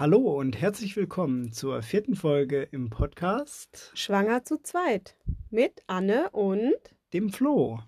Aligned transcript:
Hallo 0.00 0.38
und 0.38 0.58
herzlich 0.58 0.96
willkommen 0.96 1.52
zur 1.52 1.82
vierten 1.82 2.14
Folge 2.14 2.62
im 2.62 2.88
Podcast 2.88 3.92
Schwanger 3.92 4.44
zu 4.44 4.56
zweit 4.62 5.14
mit 5.50 5.82
Anne 5.88 6.30
und 6.30 6.72
dem 7.12 7.28
Flo. 7.28 7.80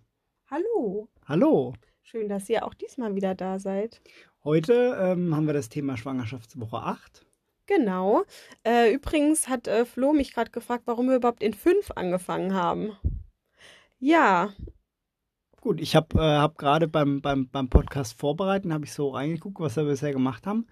Hallo. 0.51 1.09
Hallo. 1.25 1.73
Schön, 2.03 2.29
dass 2.29 2.51
ihr 2.51 2.67
auch 2.67 2.75
diesmal 2.75 3.15
wieder 3.15 3.35
da 3.35 3.59
seid. 3.59 4.03
Heute 4.45 4.95
ähm, 5.01 5.35
haben 5.35 5.47
wir 5.47 5.55
das 5.55 5.71
Thema 5.71 5.97
Schwangerschaftswoche 5.97 6.77
8. 6.77 7.25
Genau. 7.65 8.25
Äh, 8.63 8.93
übrigens 8.93 9.49
hat 9.49 9.67
äh, 9.67 9.87
Flo 9.87 10.13
mich 10.13 10.35
gerade 10.35 10.51
gefragt, 10.51 10.83
warum 10.85 11.09
wir 11.09 11.17
überhaupt 11.17 11.43
in 11.43 11.55
5 11.55 11.93
angefangen 11.93 12.53
haben. 12.53 12.95
Ja. 14.01 14.53
Gut, 15.63 15.81
ich 15.81 15.97
habe 15.97 16.19
äh, 16.19 16.21
hab 16.21 16.59
gerade 16.59 16.89
beim, 16.89 17.23
beim, 17.23 17.49
beim 17.49 17.71
Podcast 17.71 18.21
vorbereiten, 18.21 18.75
habe 18.75 18.85
ich 18.85 18.93
so 18.93 19.09
reingeguckt, 19.09 19.61
was 19.61 19.77
wir 19.77 19.85
bisher 19.85 20.13
gemacht 20.13 20.47
haben. 20.47 20.67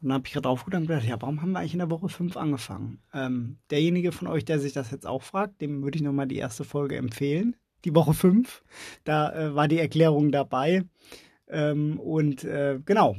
Und 0.00 0.08
dann 0.08 0.18
habe 0.18 0.26
ich 0.26 0.32
gerade 0.32 0.48
aufgedacht 0.48 0.82
und 0.82 0.88
gedacht, 0.88 1.06
ja, 1.06 1.20
warum 1.20 1.40
haben 1.40 1.52
wir 1.52 1.60
eigentlich 1.60 1.72
in 1.72 1.78
der 1.78 1.90
Woche 1.90 2.08
5 2.08 2.36
angefangen? 2.36 3.00
Ähm, 3.14 3.58
derjenige 3.70 4.12
von 4.12 4.28
euch, 4.28 4.44
der 4.44 4.58
sich 4.58 4.72
das 4.72 4.90
jetzt 4.90 5.06
auch 5.06 5.22
fragt, 5.22 5.60
dem 5.60 5.82
würde 5.82 5.96
ich 5.96 6.02
nochmal 6.02 6.26
die 6.26 6.36
erste 6.36 6.64
Folge 6.64 6.96
empfehlen. 6.96 7.56
Die 7.84 7.94
Woche 7.94 8.14
5. 8.14 8.62
Da 9.04 9.32
äh, 9.32 9.54
war 9.54 9.68
die 9.68 9.78
Erklärung 9.78 10.32
dabei. 10.32 10.84
Ähm, 11.48 11.98
und 11.98 12.44
äh, 12.44 12.78
genau. 12.84 13.16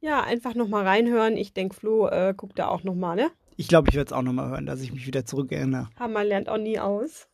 Ja, 0.00 0.22
einfach 0.22 0.54
nochmal 0.54 0.84
reinhören. 0.84 1.36
Ich 1.36 1.52
denke, 1.52 1.76
Flo 1.76 2.08
äh, 2.08 2.34
guckt 2.36 2.58
da 2.58 2.68
auch 2.68 2.82
nochmal, 2.82 3.16
ne? 3.16 3.30
Ich 3.56 3.68
glaube, 3.68 3.88
ich 3.88 3.94
werde 3.94 4.08
es 4.08 4.12
auch 4.12 4.22
nochmal 4.22 4.50
hören, 4.50 4.66
dass 4.66 4.82
ich 4.82 4.92
mich 4.92 5.06
wieder 5.06 5.24
zurückerinnere. 5.24 5.88
Hammer 5.98 6.24
lernt 6.24 6.48
auch 6.48 6.58
nie 6.58 6.78
aus 6.78 7.28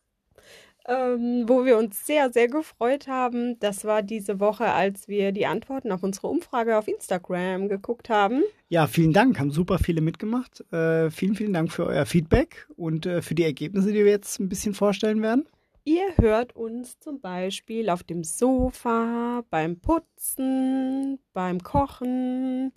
ähm, 0.87 1.45
wo 1.47 1.65
wir 1.65 1.77
uns 1.77 2.05
sehr, 2.05 2.31
sehr 2.31 2.47
gefreut 2.47 3.07
haben. 3.07 3.59
Das 3.59 3.85
war 3.85 4.01
diese 4.01 4.39
Woche, 4.39 4.65
als 4.65 5.07
wir 5.07 5.31
die 5.31 5.45
Antworten 5.45 5.91
auf 5.91 6.03
unsere 6.03 6.27
Umfrage 6.27 6.77
auf 6.77 6.87
Instagram 6.87 7.69
geguckt 7.69 8.09
haben. 8.09 8.43
Ja, 8.69 8.87
vielen 8.87 9.13
Dank, 9.13 9.39
haben 9.39 9.51
super 9.51 9.79
viele 9.79 10.01
mitgemacht. 10.01 10.61
Äh, 10.73 11.09
vielen, 11.09 11.35
vielen 11.35 11.53
Dank 11.53 11.71
für 11.71 11.85
euer 11.85 12.05
Feedback 12.05 12.67
und 12.75 13.05
äh, 13.05 13.21
für 13.21 13.35
die 13.35 13.43
Ergebnisse, 13.43 13.89
die 13.93 14.03
wir 14.03 14.11
jetzt 14.11 14.39
ein 14.39 14.49
bisschen 14.49 14.73
vorstellen 14.73 15.21
werden. 15.21 15.47
Ihr 15.85 16.15
hört 16.17 16.55
uns 16.55 16.97
zum 16.99 17.19
Beispiel 17.19 17.89
auf 17.89 18.03
dem 18.03 18.23
Sofa, 18.23 19.43
beim 19.49 19.79
Putzen, 19.79 21.19
beim 21.33 21.61
Kochen, 21.61 22.71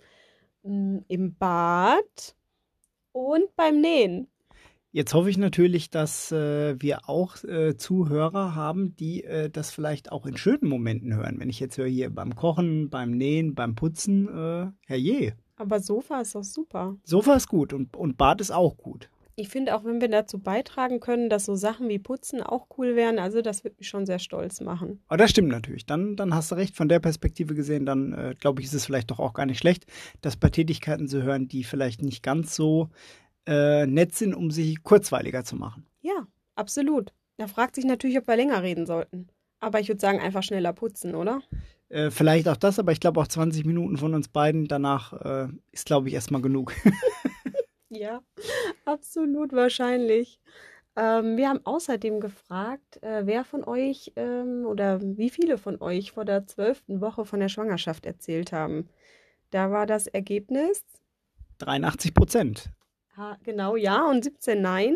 mm, 0.63 0.97
im 1.07 1.35
Bad 1.35 2.35
und 3.13 3.55
beim 3.55 3.79
Nähen. 3.79 4.27
Jetzt 4.91 5.13
hoffe 5.13 5.29
ich 5.29 5.37
natürlich, 5.37 5.89
dass 5.89 6.31
äh, 6.31 6.75
wir 6.81 7.09
auch 7.09 7.43
äh, 7.43 7.75
Zuhörer 7.75 8.55
haben, 8.55 8.95
die 8.95 9.23
äh, 9.23 9.49
das 9.49 9.71
vielleicht 9.71 10.11
auch 10.11 10.25
in 10.25 10.37
schönen 10.37 10.67
Momenten 10.67 11.13
hören. 11.15 11.39
Wenn 11.39 11.49
ich 11.49 11.59
jetzt 11.59 11.77
höre 11.77 11.87
hier 11.87 12.09
beim 12.09 12.35
Kochen, 12.35 12.89
beim 12.89 13.11
Nähen, 13.11 13.53
beim 13.53 13.75
Putzen, 13.75 14.27
äh, 14.27 14.71
herrje. 14.85 15.33
Aber 15.57 15.79
Sofa 15.79 16.21
ist 16.21 16.35
doch 16.35 16.43
super. 16.43 16.95
Sofa 17.03 17.35
ist 17.35 17.47
gut 17.47 17.73
und, 17.73 17.95
und 17.95 18.17
Bad 18.17 18.41
ist 18.41 18.51
auch 18.51 18.77
gut. 18.77 19.09
Ich 19.39 19.49
finde 19.49 19.75
auch, 19.75 19.83
wenn 19.83 20.01
wir 20.01 20.07
dazu 20.07 20.39
beitragen 20.39 20.99
können, 20.99 21.29
dass 21.29 21.45
so 21.45 21.53
Sachen 21.53 21.89
wie 21.89 21.99
Putzen 21.99 22.41
auch 22.41 22.65
cool 22.77 22.95
wären, 22.95 23.19
also 23.19 23.43
das 23.43 23.63
würde 23.63 23.75
mich 23.77 23.87
schon 23.87 24.07
sehr 24.07 24.17
stolz 24.17 24.61
machen. 24.61 24.99
Aber 25.09 25.17
das 25.17 25.29
stimmt 25.29 25.49
natürlich. 25.49 25.85
Dann, 25.85 26.15
dann 26.15 26.33
hast 26.33 26.51
du 26.51 26.55
recht. 26.55 26.75
Von 26.75 26.89
der 26.89 26.99
Perspektive 26.99 27.53
gesehen, 27.53 27.85
dann 27.85 28.13
äh, 28.13 28.35
glaube 28.39 28.61
ich, 28.61 28.67
ist 28.67 28.73
es 28.73 28.85
vielleicht 28.85 29.11
doch 29.11 29.19
auch 29.19 29.33
gar 29.33 29.45
nicht 29.45 29.59
schlecht, 29.59 29.85
das 30.21 30.37
bei 30.37 30.49
Tätigkeiten 30.49 31.07
zu 31.07 31.21
hören, 31.21 31.47
die 31.47 31.63
vielleicht 31.63 32.01
nicht 32.01 32.23
ganz 32.23 32.55
so 32.55 32.89
äh, 33.47 33.87
nett 33.87 34.13
sind, 34.13 34.35
um 34.35 34.51
sie 34.51 34.75
kurzweiliger 34.75 35.43
zu 35.43 35.55
machen. 35.55 35.87
Ja, 36.01 36.27
absolut. 36.55 37.13
Da 37.37 37.47
fragt 37.47 37.75
sich 37.75 37.85
natürlich, 37.85 38.17
ob 38.17 38.27
wir 38.27 38.35
länger 38.35 38.61
reden 38.61 38.85
sollten. 38.85 39.27
Aber 39.59 39.79
ich 39.79 39.87
würde 39.87 40.01
sagen, 40.01 40.19
einfach 40.19 40.43
schneller 40.43 40.73
putzen, 40.73 41.15
oder? 41.15 41.41
Äh, 41.89 42.11
vielleicht 42.11 42.47
auch 42.47 42.57
das, 42.57 42.79
aber 42.79 42.91
ich 42.91 42.99
glaube 42.99 43.19
auch 43.21 43.27
20 43.27 43.65
Minuten 43.65 43.97
von 43.97 44.13
uns 44.13 44.27
beiden 44.27 44.67
danach 44.67 45.13
äh, 45.13 45.47
ist, 45.71 45.85
glaube 45.85 46.09
ich, 46.09 46.13
erstmal 46.13 46.41
genug. 46.41 46.73
ja, 47.89 48.21
absolut 48.85 49.53
wahrscheinlich. 49.53 50.39
Ähm, 50.95 51.37
wir 51.37 51.49
haben 51.49 51.61
außerdem 51.63 52.19
gefragt, 52.19 53.01
äh, 53.03 53.25
wer 53.25 53.45
von 53.45 53.63
euch 53.63 54.11
ähm, 54.15 54.65
oder 54.65 54.99
wie 55.01 55.29
viele 55.29 55.57
von 55.57 55.81
euch 55.81 56.11
vor 56.11 56.25
der 56.25 56.45
zwölften 56.47 57.01
Woche 57.01 57.23
von 57.23 57.39
der 57.39 57.49
Schwangerschaft 57.49 58.05
erzählt 58.05 58.51
haben. 58.51 58.89
Da 59.51 59.71
war 59.71 59.85
das 59.85 60.07
Ergebnis 60.07 60.83
83 61.59 62.13
Prozent. 62.13 62.69
Genau, 63.43 63.75
ja 63.75 64.07
und 64.09 64.23
17 64.23 64.61
Nein. 64.61 64.95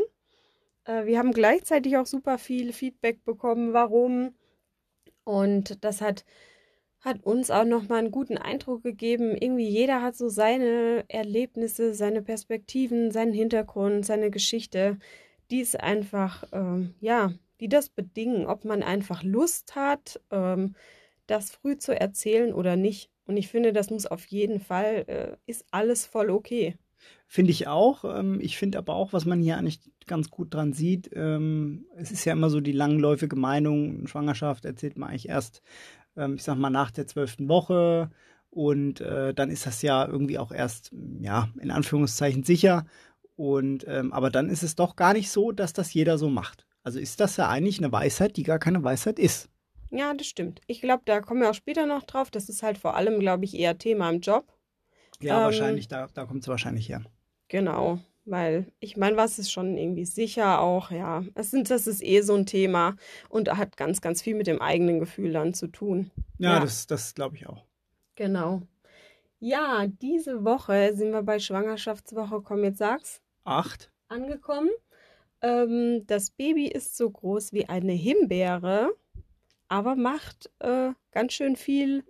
Äh, 0.85 1.05
wir 1.05 1.17
haben 1.19 1.31
gleichzeitig 1.33 1.97
auch 1.97 2.05
super 2.05 2.37
viel 2.37 2.73
Feedback 2.73 3.23
bekommen, 3.25 3.73
warum. 3.73 4.35
Und 5.23 5.83
das 5.83 6.01
hat, 6.01 6.25
hat 7.01 7.23
uns 7.25 7.51
auch 7.51 7.65
nochmal 7.65 7.99
einen 7.99 8.11
guten 8.11 8.37
Eindruck 8.37 8.83
gegeben. 8.83 9.35
Irgendwie 9.39 9.67
jeder 9.69 10.01
hat 10.03 10.15
so 10.15 10.29
seine 10.29 11.05
Erlebnisse, 11.09 11.93
seine 11.95 12.21
Perspektiven, 12.21 13.11
seinen 13.11 13.33
Hintergrund, 13.33 14.05
seine 14.05 14.31
Geschichte, 14.31 14.99
die 15.51 15.61
es 15.61 15.75
einfach, 15.75 16.43
ähm, 16.53 16.95
ja, 17.01 17.33
die 17.59 17.69
das 17.69 17.89
bedingen, 17.89 18.45
ob 18.47 18.65
man 18.65 18.83
einfach 18.83 19.23
Lust 19.23 19.75
hat, 19.75 20.21
ähm, 20.31 20.75
das 21.27 21.51
früh 21.51 21.77
zu 21.77 21.99
erzählen 21.99 22.53
oder 22.53 22.75
nicht. 22.75 23.11
Und 23.27 23.38
ich 23.38 23.47
finde, 23.49 23.73
das 23.73 23.89
muss 23.91 24.05
auf 24.07 24.25
jeden 24.27 24.59
Fall, 24.59 25.05
äh, 25.07 25.38
ist 25.47 25.65
alles 25.71 26.05
voll 26.05 26.29
okay. 26.31 26.75
Finde 27.28 27.51
ich 27.51 27.67
auch. 27.67 28.03
Ähm, 28.03 28.39
ich 28.41 28.57
finde 28.57 28.78
aber 28.78 28.95
auch, 28.95 29.13
was 29.13 29.25
man 29.25 29.41
hier 29.41 29.57
eigentlich 29.57 29.79
ganz 30.07 30.29
gut 30.29 30.53
dran 30.53 30.73
sieht, 30.73 31.09
ähm, 31.13 31.85
es 31.95 32.12
ist 32.12 32.25
ja 32.25 32.34
immer 32.34 32.50
so 32.50 32.59
die 32.59 32.72
langläufige 32.72 33.35
Meinung, 33.35 34.07
Schwangerschaft 34.07 34.66
erzählt 34.66 34.97
man 34.97 35.09
eigentlich 35.09 35.29
erst, 35.29 35.62
ähm, 36.17 36.35
ich 36.35 36.44
sag 36.44 36.57
mal, 36.57 36.69
nach 36.69 36.91
der 36.91 37.07
zwölften 37.07 37.47
Woche. 37.50 38.09
Und 38.50 39.00
äh, 39.01 39.34
dann 39.34 39.50
ist 39.50 39.66
das 39.66 39.81
ja 39.81 40.06
irgendwie 40.06 40.38
auch 40.38 40.51
erst, 40.51 40.91
ja, 41.22 41.50
in 41.59 41.72
Anführungszeichen 41.72 42.44
sicher. 42.44 42.85
Und 43.38 43.88
aber 43.88 44.29
dann 44.29 44.50
ist 44.50 44.62
es 44.62 44.75
doch 44.75 44.95
gar 44.95 45.13
nicht 45.13 45.31
so, 45.31 45.51
dass 45.51 45.73
das 45.73 45.91
jeder 45.95 46.19
so 46.19 46.29
macht. 46.29 46.68
Also 46.83 47.00
ist 47.00 47.19
das 47.19 47.38
ja 47.38 47.50
eigentlich 47.50 47.79
eine 47.79 47.91
Weisheit, 47.91 48.38
die 48.38 48.44
gar 48.44 48.59
keine 48.59 48.83
Weisheit 48.83 49.18
ist. 49.18 49.50
Ja, 49.89 50.13
das 50.13 50.28
stimmt. 50.28 50.62
Ich 50.68 50.81
glaube, 50.81 51.03
da 51.06 51.22
kommen 51.22 51.41
wir 51.41 51.50
auch 51.50 51.56
später 51.56 51.85
noch 51.85 52.03
drauf. 52.03 52.31
Das 52.31 52.50
ist 52.50 52.62
halt 52.62 52.78
vor 52.78 52.95
allem, 52.95 53.19
glaube 53.19 53.45
ich, 53.45 53.57
eher 53.57 53.78
Thema 53.78 54.09
im 54.09 54.22
Job. 54.22 54.45
Ja, 55.23 55.37
ähm, 55.37 55.43
wahrscheinlich, 55.45 55.87
da, 55.87 56.07
da 56.13 56.25
kommt 56.25 56.41
es 56.41 56.47
wahrscheinlich 56.47 56.89
her. 56.89 57.01
Genau, 57.47 57.99
weil 58.25 58.71
ich 58.79 58.97
meine, 58.97 59.17
was 59.17 59.39
ist 59.39 59.51
schon 59.51 59.77
irgendwie 59.77 60.05
sicher 60.05 60.61
auch, 60.61 60.91
ja. 60.91 61.23
Es 61.35 61.51
sind, 61.51 61.69
das 61.69 61.87
ist 61.87 62.03
eh 62.03 62.21
so 62.21 62.35
ein 62.35 62.45
Thema 62.45 62.95
und 63.29 63.49
hat 63.49 63.77
ganz, 63.77 64.01
ganz 64.01 64.21
viel 64.21 64.35
mit 64.35 64.47
dem 64.47 64.61
eigenen 64.61 64.99
Gefühl 64.99 65.33
dann 65.33 65.53
zu 65.53 65.67
tun. 65.67 66.11
Ja, 66.37 66.53
ja. 66.53 66.59
das, 66.59 66.87
das 66.87 67.13
glaube 67.13 67.35
ich 67.35 67.47
auch. 67.47 67.65
Genau. 68.15 68.61
Ja, 69.39 69.87
diese 69.87 70.43
Woche 70.45 70.93
sind 70.93 71.11
wir 71.11 71.23
bei 71.23 71.39
Schwangerschaftswoche, 71.39 72.41
komm 72.41 72.63
jetzt 72.63 72.77
sag's. 72.77 73.21
Acht. 73.43 73.91
Angekommen. 74.07 74.69
Ähm, 75.41 76.05
das 76.05 76.29
Baby 76.29 76.67
ist 76.67 76.95
so 76.95 77.09
groß 77.09 77.51
wie 77.51 77.67
eine 77.67 77.93
Himbeere, 77.93 78.93
aber 79.67 79.95
macht 79.95 80.51
äh, 80.59 80.91
ganz 81.11 81.33
schön 81.33 81.55
viel 81.55 82.03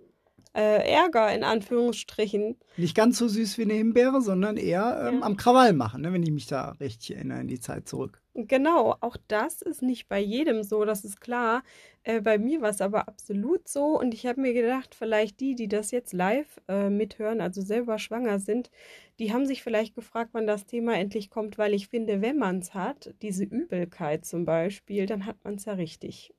äh, 0.54 0.90
Ärger 0.90 1.32
in 1.34 1.44
Anführungsstrichen. 1.44 2.56
Nicht 2.76 2.96
ganz 2.96 3.18
so 3.18 3.28
süß 3.28 3.58
wie 3.58 3.62
eine 3.62 3.74
Himbeere, 3.74 4.20
sondern 4.20 4.56
eher 4.56 5.08
ähm, 5.08 5.20
ja. 5.20 5.22
am 5.22 5.36
Krawall 5.36 5.72
machen, 5.72 6.02
ne, 6.02 6.12
wenn 6.12 6.22
ich 6.22 6.30
mich 6.30 6.46
da 6.46 6.70
richtig 6.80 7.16
erinnere 7.16 7.40
in 7.40 7.48
die 7.48 7.60
Zeit 7.60 7.88
zurück. 7.88 8.22
Genau, 8.34 8.96
auch 9.00 9.18
das 9.28 9.60
ist 9.60 9.82
nicht 9.82 10.08
bei 10.08 10.18
jedem 10.18 10.62
so, 10.62 10.86
das 10.86 11.04
ist 11.04 11.20
klar. 11.20 11.62
Äh, 12.02 12.22
bei 12.22 12.38
mir 12.38 12.62
war 12.62 12.70
es 12.70 12.80
aber 12.80 13.06
absolut 13.06 13.68
so 13.68 13.98
und 13.98 14.14
ich 14.14 14.26
habe 14.26 14.40
mir 14.40 14.54
gedacht, 14.54 14.94
vielleicht 14.94 15.38
die, 15.40 15.54
die 15.54 15.68
das 15.68 15.90
jetzt 15.90 16.14
live 16.14 16.60
äh, 16.66 16.88
mithören, 16.88 17.42
also 17.42 17.60
selber 17.60 17.98
schwanger 17.98 18.38
sind, 18.38 18.70
die 19.18 19.32
haben 19.32 19.46
sich 19.46 19.62
vielleicht 19.62 19.94
gefragt, 19.94 20.30
wann 20.32 20.46
das 20.46 20.64
Thema 20.66 20.96
endlich 20.96 21.28
kommt, 21.28 21.58
weil 21.58 21.74
ich 21.74 21.88
finde, 21.88 22.22
wenn 22.22 22.38
man 22.38 22.60
es 22.60 22.72
hat, 22.72 23.14
diese 23.20 23.44
Übelkeit 23.44 24.24
zum 24.24 24.46
Beispiel, 24.46 25.06
dann 25.06 25.26
hat 25.26 25.36
man 25.44 25.56
es 25.56 25.66
ja 25.66 25.74
richtig. 25.74 26.32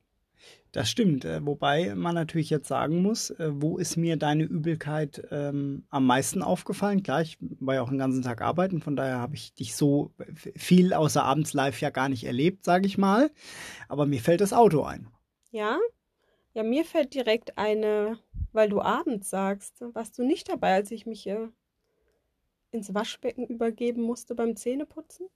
Das 0.74 0.90
stimmt, 0.90 1.24
äh, 1.24 1.46
wobei 1.46 1.94
man 1.94 2.16
natürlich 2.16 2.50
jetzt 2.50 2.68
sagen 2.68 3.04
muss, 3.04 3.30
äh, 3.30 3.52
wo 3.52 3.78
ist 3.78 3.96
mir 3.96 4.18
deine 4.18 4.44
Übelkeit 4.44 5.24
ähm, 5.30 5.86
am 5.90 6.08
meisten 6.08 6.42
aufgefallen? 6.42 7.04
Klar, 7.04 7.22
ich 7.22 7.38
war 7.40 7.76
ja 7.76 7.84
auch 7.84 7.90
den 7.90 8.00
ganzen 8.00 8.24
Tag 8.24 8.42
arbeiten, 8.42 8.82
von 8.82 8.96
daher 8.96 9.20
habe 9.20 9.36
ich 9.36 9.54
dich 9.54 9.76
so 9.76 10.12
viel 10.56 10.96
außer 10.96 11.24
abends 11.24 11.54
live 11.54 11.80
ja 11.80 11.92
gar 11.92 12.10
nicht 12.10 12.24
erlebt, 12.24 12.66
sage 12.66 12.88
ich 12.88 12.98
mal. 12.98 13.30
Aber 13.88 14.08
mir 14.08 14.20
fällt 14.20 14.42
das 14.42 14.52
Auto 14.52 14.82
ein. 14.82 15.08
Ja? 15.52 15.78
Ja, 16.56 16.64
mir 16.64 16.86
fällt 16.86 17.14
direkt 17.14 17.60
eine, 17.60 18.18
weil 18.52 18.70
du 18.70 18.82
abends 18.82 19.30
sagst, 19.30 19.84
warst 19.94 20.18
du 20.18 20.24
nicht 20.24 20.50
dabei, 20.50 20.74
als 20.74 20.90
ich 20.90 21.06
mich 21.06 21.28
äh, 21.28 21.50
ins 22.72 22.96
Waschbecken 22.96 23.46
übergeben 23.46 24.02
musste 24.02 24.34
beim 24.34 24.56
Zähneputzen? 24.56 25.28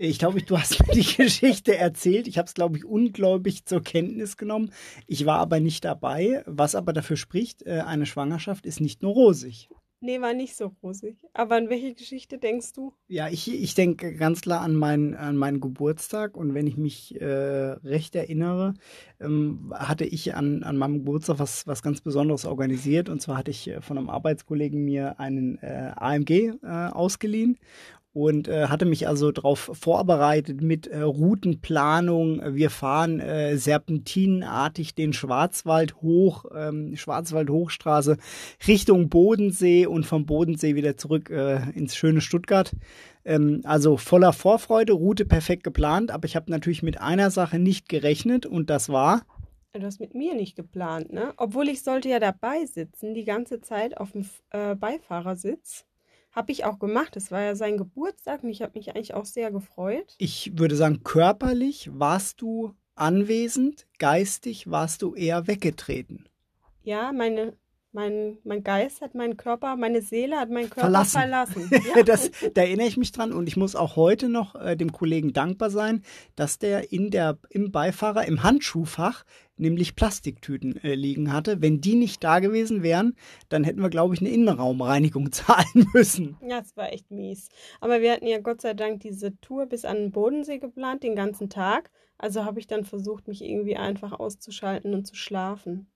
Ich 0.00 0.20
glaube, 0.20 0.40
du 0.40 0.56
hast 0.56 0.86
mir 0.86 0.94
die 0.94 1.02
Geschichte 1.16 1.76
erzählt. 1.76 2.28
Ich 2.28 2.38
habe 2.38 2.46
es, 2.46 2.54
glaube 2.54 2.76
ich, 2.78 2.84
ungläubig 2.84 3.64
zur 3.64 3.82
Kenntnis 3.82 4.36
genommen. 4.36 4.70
Ich 5.06 5.26
war 5.26 5.38
aber 5.38 5.58
nicht 5.58 5.84
dabei, 5.84 6.44
was 6.46 6.76
aber 6.76 6.92
dafür 6.92 7.16
spricht, 7.16 7.66
äh, 7.66 7.82
eine 7.84 8.06
Schwangerschaft 8.06 8.64
ist 8.64 8.80
nicht 8.80 9.02
nur 9.02 9.12
rosig. 9.12 9.68
Nee, 10.00 10.20
war 10.20 10.32
nicht 10.32 10.56
so 10.56 10.76
rosig. 10.80 11.16
Aber 11.34 11.56
an 11.56 11.68
welche 11.70 11.92
Geschichte 11.94 12.38
denkst 12.38 12.72
du? 12.72 12.92
Ja, 13.08 13.28
ich, 13.28 13.52
ich 13.52 13.74
denke 13.74 14.14
ganz 14.14 14.42
klar 14.42 14.60
an, 14.60 14.76
mein, 14.76 15.16
an 15.16 15.36
meinen 15.36 15.60
Geburtstag 15.60 16.36
und 16.36 16.54
wenn 16.54 16.68
ich 16.68 16.76
mich 16.76 17.20
äh, 17.20 17.24
recht 17.24 18.14
erinnere, 18.14 18.74
ähm, 19.18 19.74
hatte 19.76 20.04
ich 20.04 20.36
an, 20.36 20.62
an 20.62 20.76
meinem 20.76 20.98
Geburtstag 20.98 21.40
was, 21.40 21.66
was 21.66 21.82
ganz 21.82 22.00
Besonderes 22.00 22.44
organisiert 22.44 23.08
und 23.08 23.20
zwar 23.20 23.38
hatte 23.38 23.50
ich 23.50 23.66
äh, 23.66 23.80
von 23.80 23.98
einem 23.98 24.08
Arbeitskollegen 24.08 24.84
mir 24.84 25.18
einen 25.18 25.58
äh, 25.58 25.92
AMG 25.96 26.30
äh, 26.30 26.90
ausgeliehen 26.92 27.58
und 28.18 28.48
äh, 28.48 28.66
hatte 28.66 28.84
mich 28.84 29.06
also 29.06 29.30
darauf 29.30 29.70
vorbereitet 29.74 30.60
mit 30.60 30.88
äh, 30.88 31.02
Routenplanung. 31.02 32.42
Wir 32.56 32.68
fahren 32.68 33.20
äh, 33.20 33.56
serpentinenartig 33.56 34.96
den 34.96 35.12
Schwarzwald 35.12 36.02
hoch, 36.02 36.44
ähm, 36.52 36.96
Schwarzwald-Hochstraße 36.96 38.16
Richtung 38.66 39.08
Bodensee 39.08 39.86
und 39.86 40.04
vom 40.04 40.26
Bodensee 40.26 40.74
wieder 40.74 40.96
zurück 40.96 41.30
äh, 41.30 41.60
ins 41.74 41.94
schöne 41.94 42.20
Stuttgart. 42.20 42.74
Ähm, 43.24 43.60
also 43.62 43.96
voller 43.96 44.32
Vorfreude, 44.32 44.94
Route 44.94 45.24
perfekt 45.24 45.62
geplant, 45.62 46.10
aber 46.10 46.24
ich 46.24 46.34
habe 46.34 46.50
natürlich 46.50 46.82
mit 46.82 47.00
einer 47.00 47.30
Sache 47.30 47.60
nicht 47.60 47.88
gerechnet 47.88 48.46
und 48.46 48.68
das 48.68 48.88
war 48.88 49.22
Du 49.74 49.82
hast 49.82 50.00
mit 50.00 50.14
mir 50.14 50.34
nicht 50.34 50.56
geplant, 50.56 51.12
ne? 51.12 51.34
Obwohl 51.36 51.68
ich 51.68 51.84
sollte 51.84 52.08
ja 52.08 52.18
dabei 52.18 52.64
sitzen, 52.64 53.14
die 53.14 53.24
ganze 53.24 53.60
Zeit 53.60 53.96
auf 53.96 54.10
dem 54.12 54.24
äh, 54.50 54.74
Beifahrersitz. 54.74 55.84
Habe 56.38 56.52
ich 56.52 56.64
auch 56.64 56.78
gemacht. 56.78 57.16
Es 57.16 57.32
war 57.32 57.40
ja 57.40 57.56
sein 57.56 57.76
Geburtstag 57.76 58.44
und 58.44 58.50
ich 58.50 58.62
habe 58.62 58.78
mich 58.78 58.94
eigentlich 58.94 59.12
auch 59.12 59.24
sehr 59.24 59.50
gefreut. 59.50 60.14
Ich 60.18 60.52
würde 60.56 60.76
sagen, 60.76 61.02
körperlich 61.02 61.90
warst 61.92 62.40
du 62.40 62.74
anwesend, 62.94 63.88
geistig 63.98 64.70
warst 64.70 65.02
du 65.02 65.16
eher 65.16 65.48
weggetreten. 65.48 66.28
Ja, 66.84 67.10
meine 67.10 67.56
mein, 67.92 68.38
mein 68.44 68.62
Geist 68.62 69.00
hat 69.00 69.14
meinen 69.14 69.36
Körper, 69.36 69.76
meine 69.76 70.02
Seele 70.02 70.36
hat 70.36 70.50
meinen 70.50 70.70
Körper 70.70 70.82
verlassen. 70.82 71.20
verlassen. 71.20 71.70
Ja. 71.96 72.02
das, 72.02 72.30
da 72.54 72.62
erinnere 72.62 72.86
ich 72.86 72.96
mich 72.96 73.12
dran 73.12 73.32
und 73.32 73.46
ich 73.46 73.56
muss 73.56 73.74
auch 73.74 73.96
heute 73.96 74.28
noch 74.28 74.54
äh, 74.54 74.76
dem 74.76 74.92
Kollegen 74.92 75.32
dankbar 75.32 75.70
sein, 75.70 76.02
dass 76.36 76.58
der 76.58 76.92
in 76.92 77.10
der 77.10 77.38
im 77.50 77.72
Beifahrer 77.72 78.26
im 78.26 78.42
Handschuhfach 78.42 79.24
nämlich 79.56 79.96
Plastiktüten 79.96 80.76
äh, 80.82 80.94
liegen 80.94 81.32
hatte. 81.32 81.62
Wenn 81.62 81.80
die 81.80 81.94
nicht 81.94 82.22
da 82.22 82.38
gewesen 82.38 82.82
wären, 82.82 83.16
dann 83.48 83.64
hätten 83.64 83.80
wir, 83.80 83.90
glaube 83.90 84.14
ich, 84.14 84.20
eine 84.20 84.30
Innenraumreinigung 84.30 85.32
zahlen 85.32 85.86
müssen. 85.92 86.36
Ja, 86.46 86.60
es 86.60 86.76
war 86.76 86.92
echt 86.92 87.10
mies. 87.10 87.48
Aber 87.80 88.00
wir 88.00 88.12
hatten 88.12 88.26
ja 88.26 88.38
Gott 88.38 88.60
sei 88.60 88.74
Dank 88.74 89.00
diese 89.00 89.38
Tour 89.40 89.66
bis 89.66 89.84
an 89.84 89.96
den 89.96 90.12
Bodensee 90.12 90.58
geplant, 90.58 91.02
den 91.02 91.16
ganzen 91.16 91.48
Tag. 91.48 91.90
Also 92.18 92.44
habe 92.44 92.58
ich 92.58 92.66
dann 92.66 92.84
versucht, 92.84 93.28
mich 93.28 93.42
irgendwie 93.42 93.76
einfach 93.76 94.12
auszuschalten 94.12 94.92
und 94.92 95.06
zu 95.06 95.14
schlafen. 95.14 95.86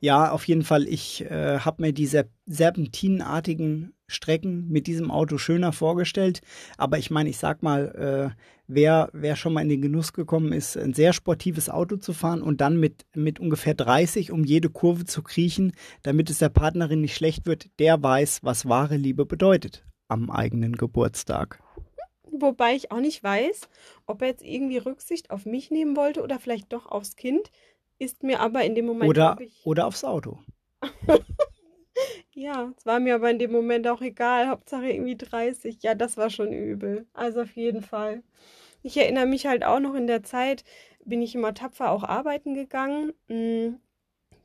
Ja, 0.00 0.30
auf 0.30 0.46
jeden 0.46 0.62
Fall. 0.62 0.86
Ich 0.86 1.22
äh, 1.22 1.60
habe 1.60 1.82
mir 1.82 1.92
diese 1.92 2.28
serpentinenartigen 2.46 3.94
Strecken 4.06 4.68
mit 4.68 4.86
diesem 4.86 5.10
Auto 5.10 5.38
schöner 5.38 5.72
vorgestellt. 5.72 6.42
Aber 6.76 6.98
ich 6.98 7.10
meine, 7.10 7.30
ich 7.30 7.38
sag 7.38 7.62
mal, 7.62 8.34
äh, 8.36 8.40
wer, 8.66 9.08
wer 9.12 9.36
schon 9.36 9.54
mal 9.54 9.62
in 9.62 9.68
den 9.68 9.80
Genuss 9.80 10.12
gekommen 10.12 10.52
ist, 10.52 10.76
ein 10.76 10.92
sehr 10.92 11.12
sportives 11.12 11.70
Auto 11.70 11.96
zu 11.96 12.12
fahren 12.12 12.42
und 12.42 12.60
dann 12.60 12.78
mit, 12.78 13.06
mit 13.14 13.40
ungefähr 13.40 13.74
30 13.74 14.32
um 14.32 14.44
jede 14.44 14.68
Kurve 14.68 15.04
zu 15.06 15.22
kriechen, 15.22 15.72
damit 16.02 16.28
es 16.28 16.38
der 16.38 16.50
Partnerin 16.50 17.00
nicht 17.00 17.14
schlecht 17.14 17.46
wird, 17.46 17.70
der 17.78 18.02
weiß, 18.02 18.40
was 18.42 18.68
wahre 18.68 18.96
Liebe 18.96 19.24
bedeutet 19.24 19.84
am 20.08 20.28
eigenen 20.28 20.76
Geburtstag. 20.76 21.60
Wobei 22.40 22.74
ich 22.74 22.90
auch 22.90 23.00
nicht 23.00 23.22
weiß, 23.22 23.68
ob 24.06 24.22
er 24.22 24.28
jetzt 24.28 24.44
irgendwie 24.44 24.78
Rücksicht 24.78 25.30
auf 25.30 25.46
mich 25.46 25.70
nehmen 25.70 25.96
wollte 25.96 26.22
oder 26.22 26.38
vielleicht 26.38 26.72
doch 26.72 26.86
aufs 26.86 27.16
Kind. 27.16 27.50
Ist 27.98 28.22
mir 28.22 28.40
aber 28.40 28.64
in 28.64 28.74
dem 28.74 28.86
Moment. 28.86 29.10
Oder, 29.10 29.36
ich... 29.40 29.64
oder 29.64 29.86
aufs 29.86 30.04
Auto. 30.04 30.38
ja, 32.32 32.72
es 32.76 32.86
war 32.86 33.00
mir 33.00 33.14
aber 33.14 33.30
in 33.30 33.38
dem 33.38 33.52
Moment 33.52 33.86
auch 33.88 34.00
egal. 34.00 34.48
Hauptsache 34.48 34.90
irgendwie 34.90 35.16
30. 35.16 35.82
Ja, 35.82 35.94
das 35.94 36.16
war 36.16 36.30
schon 36.30 36.52
übel. 36.52 37.06
Also 37.12 37.42
auf 37.42 37.54
jeden 37.56 37.82
Fall. 37.82 38.22
Ich 38.82 38.96
erinnere 38.96 39.26
mich 39.26 39.46
halt 39.46 39.64
auch 39.64 39.80
noch 39.80 39.94
in 39.94 40.06
der 40.06 40.22
Zeit, 40.22 40.64
bin 41.04 41.20
ich 41.20 41.34
immer 41.34 41.52
tapfer 41.52 41.90
auch 41.90 42.02
arbeiten 42.02 42.54
gegangen. 42.54 43.12
Hm, 43.28 43.78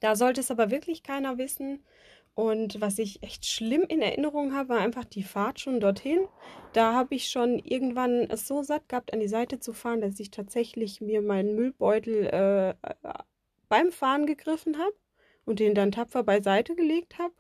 da 0.02 0.16
sollte 0.16 0.42
es 0.42 0.52
aber 0.52 0.72
wirklich 0.72 1.04
keiner 1.04 1.38
wissen. 1.38 1.84
Und 2.36 2.82
was 2.82 3.00
ich 3.00 3.24
echt 3.24 3.46
schlimm 3.46 3.84
in 3.88 4.02
Erinnerung 4.02 4.54
habe, 4.54 4.70
war 4.70 4.80
einfach 4.80 5.06
die 5.06 5.24
Fahrt 5.24 5.62
schon 5.62 5.80
dorthin. 5.80 6.28
Da 6.74 6.94
habe 6.94 7.16
ich 7.16 7.30
schon 7.30 7.60
irgendwann 7.60 8.30
es 8.30 8.46
so 8.46 8.62
satt 8.62 8.90
gehabt, 8.90 9.14
an 9.14 9.22
die 9.22 9.30
Seite 9.30 9.60
zu 9.60 9.72
fahren, 9.72 10.02
dass 10.02 10.20
ich 10.20 10.32
tatsächlich 10.32 11.00
mir 11.00 11.22
meinen 11.22 11.56
Müllbeutel 11.56 12.26
äh, 12.28 12.74
beim 13.70 13.92
Fahren 13.94 14.26
gegriffen 14.26 14.78
habe 14.78 14.94
und 15.46 15.62
den 15.62 15.76
dann 15.76 15.94
tapfer 15.94 16.24
beiseite 16.24 16.76
gelegt 16.76 17.20
habe, 17.20 17.34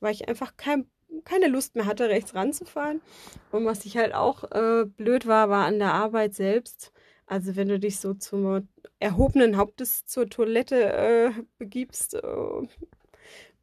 weil 0.00 0.12
ich 0.12 0.26
einfach 0.26 0.56
kein, 0.56 0.86
keine 1.24 1.48
Lust 1.48 1.74
mehr 1.74 1.84
hatte, 1.84 2.08
rechts 2.08 2.34
ranzufahren. 2.34 3.02
Und 3.52 3.66
was 3.66 3.84
ich 3.84 3.98
halt 3.98 4.14
auch 4.14 4.44
äh, 4.52 4.86
blöd 4.86 5.26
war, 5.26 5.50
war 5.50 5.66
an 5.66 5.78
der 5.78 5.92
Arbeit 5.92 6.34
selbst. 6.34 6.92
Also 7.26 7.56
wenn 7.56 7.68
du 7.68 7.78
dich 7.78 8.00
so 8.00 8.14
zum 8.14 8.68
erhobenen 8.98 9.58
Hauptes 9.58 10.06
zur 10.06 10.28
Toilette 10.30 10.92
äh, 10.92 11.30
begibst, 11.58 12.14
äh, 12.14 12.66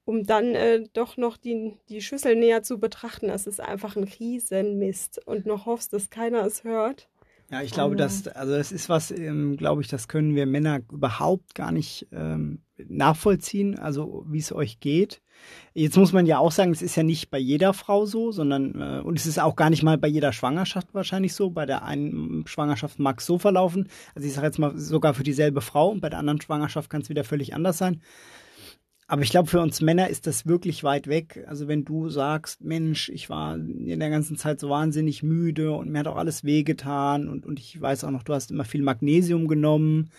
um 0.07 0.24
dann 0.24 0.56
äh, 0.56 0.86
doch 0.94 1.18
noch 1.18 1.36
die, 1.36 1.74
die 1.89 2.01
Schüssel 2.01 2.38
näher 2.38 2.63
zu 2.63 2.80
betrachten. 2.80 3.27
Das 3.27 3.45
ist 3.45 3.59
einfach 3.59 3.98
ein 3.98 4.06
Riesenmist 4.06 5.19
und 5.27 5.45
noch 5.45 5.65
hoffst, 5.65 5.92
dass 5.92 6.09
keiner 6.09 6.45
es 6.45 6.63
hört. 6.63 7.09
Ja, 7.51 7.62
ich 7.62 7.71
glaube, 7.71 7.98
dass, 7.98 8.27
also 8.27 8.54
das 8.54 8.71
ist 8.71 8.88
was, 8.88 9.12
ähm, 9.12 9.57
glaube 9.57 9.81
ich, 9.81 9.89
das 9.89 10.07
können 10.07 10.36
wir 10.36 10.45
Männer 10.45 10.80
überhaupt 10.92 11.56
gar 11.56 11.74
nicht 11.74 12.07
ähm, 12.13 12.59
nachvollziehen, 12.77 13.77
also 13.77 14.25
wie 14.27 14.39
es 14.39 14.54
euch 14.54 14.80
geht. 14.80 15.21
Jetzt 15.74 15.98
muss 15.98 16.13
man 16.13 16.25
ja 16.25 16.39
auch 16.39 16.51
sagen, 16.51 16.71
es 16.71 16.81
ist 16.81 16.95
ja 16.95 17.03
nicht 17.03 17.30
bei 17.30 17.38
jeder 17.38 17.74
Frau 17.74 18.06
so, 18.06 18.31
sondern 18.31 18.80
äh, 18.80 19.01
und 19.01 19.19
es 19.19 19.25
ist 19.25 19.39
auch 19.39 19.57
gar 19.57 19.69
nicht 19.69 19.83
mal 19.83 19.98
bei 19.98 20.07
jeder 20.07 20.31
Schwangerschaft 20.31 20.94
wahrscheinlich 20.94 21.33
so. 21.33 21.50
Bei 21.50 21.65
der 21.65 21.83
einen 21.83 22.45
Schwangerschaft 22.48 22.98
mag 23.00 23.19
es 23.19 23.25
so 23.25 23.39
verlaufen. 23.39 23.89
Also 24.15 24.25
ich 24.25 24.33
sage 24.33 24.48
jetzt 24.48 24.60
mal 24.60 24.77
sogar 24.77 25.13
für 25.13 25.24
dieselbe 25.24 25.62
Frau 25.62 25.89
und 25.89 26.00
bei 26.00 26.10
der 26.10 26.19
anderen 26.19 26.42
Schwangerschaft 26.42 26.89
kann 26.89 27.01
es 27.01 27.10
wieder 27.10 27.25
völlig 27.25 27.53
anders 27.53 27.77
sein. 27.77 28.01
Aber 29.09 29.21
ich 29.21 29.30
glaube, 29.30 29.50
für 29.50 29.62
uns 29.62 29.80
Männer 29.80 30.09
ist 30.09 30.27
das 30.27 30.45
wirklich 30.45 30.83
weit 30.83 31.07
weg. 31.07 31.45
Also 31.48 31.69
wenn 31.69 31.86
du 31.86 32.09
sagst, 32.09 32.62
Mensch, 32.62 33.07
ich 33.07 33.30
war 33.30 33.56
in 33.56 34.00
der 34.00 34.09
ganzen 34.09 34.36
Zeit 34.36 34.59
so 34.59 34.69
wahnsinnig 34.69 35.24
müde 35.24 35.71
und 35.71 35.89
mir 35.89 36.00
hat 36.00 36.07
auch 36.07 36.18
alles 36.18 36.44
wehgetan 36.44 37.30
und, 37.30 37.45
und 37.45 37.57
ich 37.57 37.80
weiß 37.80 38.04
auch 38.04 38.12
noch, 38.12 38.24
du 38.24 38.33
hast 38.33 38.51
immer 38.51 38.65
viel 38.65 38.83
Magnesium 38.83 39.48
genommen, 39.48 40.09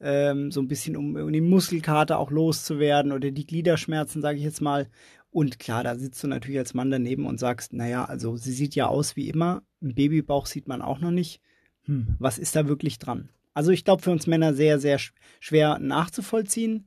ähm, 0.00 0.52
so 0.52 0.60
ein 0.60 0.68
bisschen, 0.68 0.96
um, 0.96 1.16
um 1.16 1.32
die 1.32 1.40
Muskelkater 1.40 2.20
auch 2.20 2.30
loszuwerden 2.30 3.10
oder 3.10 3.32
die 3.32 3.46
Gliederschmerzen, 3.46 4.22
sage 4.22 4.38
ich 4.38 4.44
jetzt 4.44 4.60
mal. 4.60 4.86
Und 5.30 5.58
klar, 5.58 5.82
da 5.82 5.96
sitzt 5.96 6.22
du 6.22 6.28
natürlich 6.28 6.58
als 6.58 6.72
Mann 6.72 6.90
daneben 6.92 7.26
und 7.26 7.40
sagst, 7.40 7.72
naja, 7.72 8.04
also 8.04 8.36
sie 8.36 8.52
sieht 8.52 8.76
ja 8.76 8.86
aus 8.86 9.16
wie 9.16 9.28
immer, 9.28 9.62
ein 9.82 9.96
Babybauch 9.96 10.46
sieht 10.46 10.68
man 10.68 10.82
auch 10.82 11.00
noch 11.00 11.10
nicht. 11.10 11.40
Hm, 11.86 12.14
was 12.20 12.38
ist 12.38 12.54
da 12.54 12.68
wirklich 12.68 13.00
dran? 13.00 13.28
Also 13.54 13.72
ich 13.72 13.84
glaube, 13.84 14.02
für 14.02 14.12
uns 14.12 14.28
Männer 14.28 14.54
sehr, 14.54 14.78
sehr 14.78 15.00
schwer 15.40 15.80
nachzuvollziehen 15.80 16.86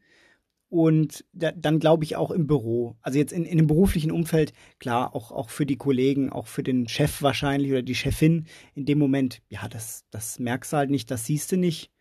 und 0.70 1.26
da, 1.34 1.52
dann 1.52 1.80
glaube 1.80 2.04
ich 2.04 2.16
auch 2.16 2.30
im 2.32 2.46
Büro. 2.46 2.96
Also 3.02 3.18
jetzt 3.18 3.34
in, 3.34 3.44
in 3.44 3.58
dem 3.58 3.68
beruflichen 3.68 4.12
Umfeld, 4.12 4.54
klar, 4.80 5.16
auch, 5.16 5.32
auch 5.32 5.50
für 5.50 5.66
die 5.66 5.78
Kollegen, 5.78 6.32
auch 6.32 6.48
für 6.48 6.64
den 6.64 6.88
Chef 6.88 7.22
wahrscheinlich 7.24 7.72
oder 7.72 7.82
die 7.82 7.96
Chefin 7.96 8.46
in 8.76 8.86
dem 8.86 9.00
Moment, 9.00 9.42
ja, 9.50 9.68
das, 9.68 10.06
das 10.12 10.40
merkst 10.40 10.72
du 10.72 10.78
halt 10.78 10.92
nicht, 10.92 11.10
das 11.10 11.26
siehst 11.26 11.52
du 11.52 11.58
nicht. 11.58 11.92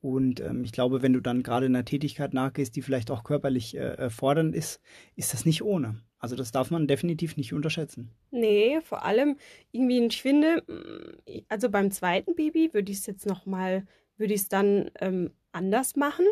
Und 0.00 0.40
ähm, 0.40 0.62
ich 0.64 0.72
glaube, 0.72 1.02
wenn 1.02 1.12
du 1.12 1.20
dann 1.20 1.42
gerade 1.42 1.66
in 1.66 1.74
einer 1.74 1.84
Tätigkeit 1.84 2.34
nachgehst, 2.34 2.76
die 2.76 2.82
vielleicht 2.82 3.10
auch 3.10 3.24
körperlich 3.24 3.76
äh, 3.76 3.94
äh 3.94 4.10
fordernd 4.10 4.54
ist, 4.54 4.80
ist 5.16 5.32
das 5.32 5.44
nicht 5.44 5.62
ohne. 5.62 6.00
Also 6.18 6.34
das 6.34 6.50
darf 6.50 6.70
man 6.70 6.86
definitiv 6.88 7.36
nicht 7.36 7.52
unterschätzen. 7.52 8.10
Nee, 8.30 8.80
vor 8.82 9.04
allem 9.04 9.36
irgendwie, 9.72 10.04
ich 10.04 10.22
finde, 10.22 10.62
mm, 10.66 11.42
also 11.48 11.68
beim 11.68 11.90
zweiten 11.90 12.34
Baby 12.34 12.70
würde 12.72 12.90
ich 12.90 12.98
es 12.98 13.06
jetzt 13.06 13.26
nochmal, 13.26 13.86
würde 14.16 14.34
ich 14.34 14.42
es 14.42 14.48
dann 14.48 14.90
ähm, 15.00 15.30
anders 15.52 15.96
machen 15.96 16.26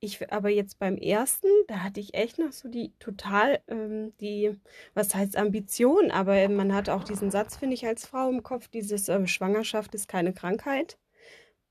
ich 0.00 0.32
aber 0.32 0.48
jetzt 0.48 0.78
beim 0.78 0.96
ersten, 0.96 1.48
da 1.66 1.82
hatte 1.82 2.00
ich 2.00 2.14
echt 2.14 2.38
noch 2.38 2.52
so 2.52 2.68
die 2.68 2.92
total, 2.98 3.60
ähm, 3.68 4.12
die, 4.20 4.56
was 4.94 5.14
heißt 5.14 5.36
Ambition, 5.36 6.10
aber 6.10 6.48
man 6.48 6.74
hat 6.74 6.88
auch 6.88 7.04
diesen 7.04 7.30
Satz, 7.30 7.56
finde 7.56 7.74
ich, 7.74 7.86
als 7.86 8.06
Frau 8.06 8.28
im 8.30 8.42
Kopf, 8.42 8.68
dieses 8.68 9.08
äh, 9.08 9.26
Schwangerschaft 9.26 9.94
ist 9.94 10.08
keine 10.08 10.32
Krankheit. 10.32 10.98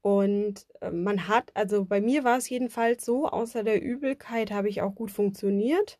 Und 0.01 0.67
äh, 0.81 0.91
man 0.91 1.27
hat, 1.27 1.51
also 1.53 1.85
bei 1.85 2.01
mir 2.01 2.23
war 2.23 2.37
es 2.37 2.49
jedenfalls 2.49 3.03
so, 3.05 3.27
außer 3.27 3.63
der 3.63 3.81
Übelkeit 3.81 4.51
habe 4.51 4.69
ich 4.69 4.81
auch 4.81 4.95
gut 4.95 5.11
funktioniert, 5.11 5.99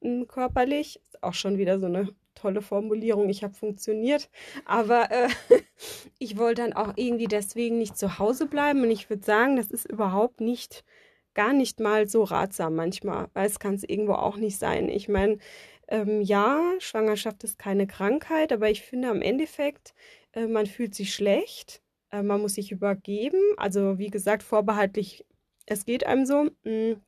äh, 0.00 0.24
körperlich. 0.26 1.00
Ist 1.08 1.22
auch 1.22 1.34
schon 1.34 1.58
wieder 1.58 1.80
so 1.80 1.86
eine 1.86 2.08
tolle 2.34 2.62
Formulierung, 2.62 3.28
ich 3.28 3.42
habe 3.42 3.54
funktioniert. 3.54 4.30
Aber 4.64 5.10
äh, 5.10 5.28
ich 6.18 6.38
wollte 6.38 6.62
dann 6.62 6.72
auch 6.72 6.92
irgendwie 6.96 7.26
deswegen 7.26 7.78
nicht 7.78 7.98
zu 7.98 8.18
Hause 8.18 8.46
bleiben. 8.46 8.82
Und 8.82 8.90
ich 8.90 9.10
würde 9.10 9.24
sagen, 9.24 9.56
das 9.56 9.70
ist 9.70 9.86
überhaupt 9.90 10.40
nicht 10.40 10.84
gar 11.38 11.52
nicht 11.52 11.78
mal 11.78 12.08
so 12.08 12.24
ratsam 12.24 12.74
manchmal, 12.74 13.28
weil 13.32 13.46
es 13.46 13.60
kann 13.60 13.74
es 13.76 13.84
irgendwo 13.84 14.14
auch 14.14 14.38
nicht 14.38 14.58
sein. 14.58 14.88
Ich 14.88 15.08
meine, 15.08 15.38
ähm, 15.86 16.20
ja, 16.20 16.74
Schwangerschaft 16.80 17.44
ist 17.44 17.60
keine 17.60 17.86
Krankheit, 17.86 18.52
aber 18.52 18.68
ich 18.70 18.82
finde 18.82 19.08
am 19.08 19.22
Endeffekt, 19.22 19.94
äh, 20.32 20.48
man 20.48 20.66
fühlt 20.66 20.96
sich 20.96 21.14
schlecht, 21.14 21.80
äh, 22.10 22.22
man 22.24 22.40
muss 22.40 22.54
sich 22.54 22.72
übergeben. 22.72 23.40
Also 23.56 23.98
wie 23.98 24.10
gesagt, 24.10 24.42
vorbehaltlich, 24.42 25.24
es 25.66 25.84
geht 25.86 26.04
einem 26.04 26.26
so. 26.26 26.50
Mh, 26.64 26.94
mm, 26.96 27.02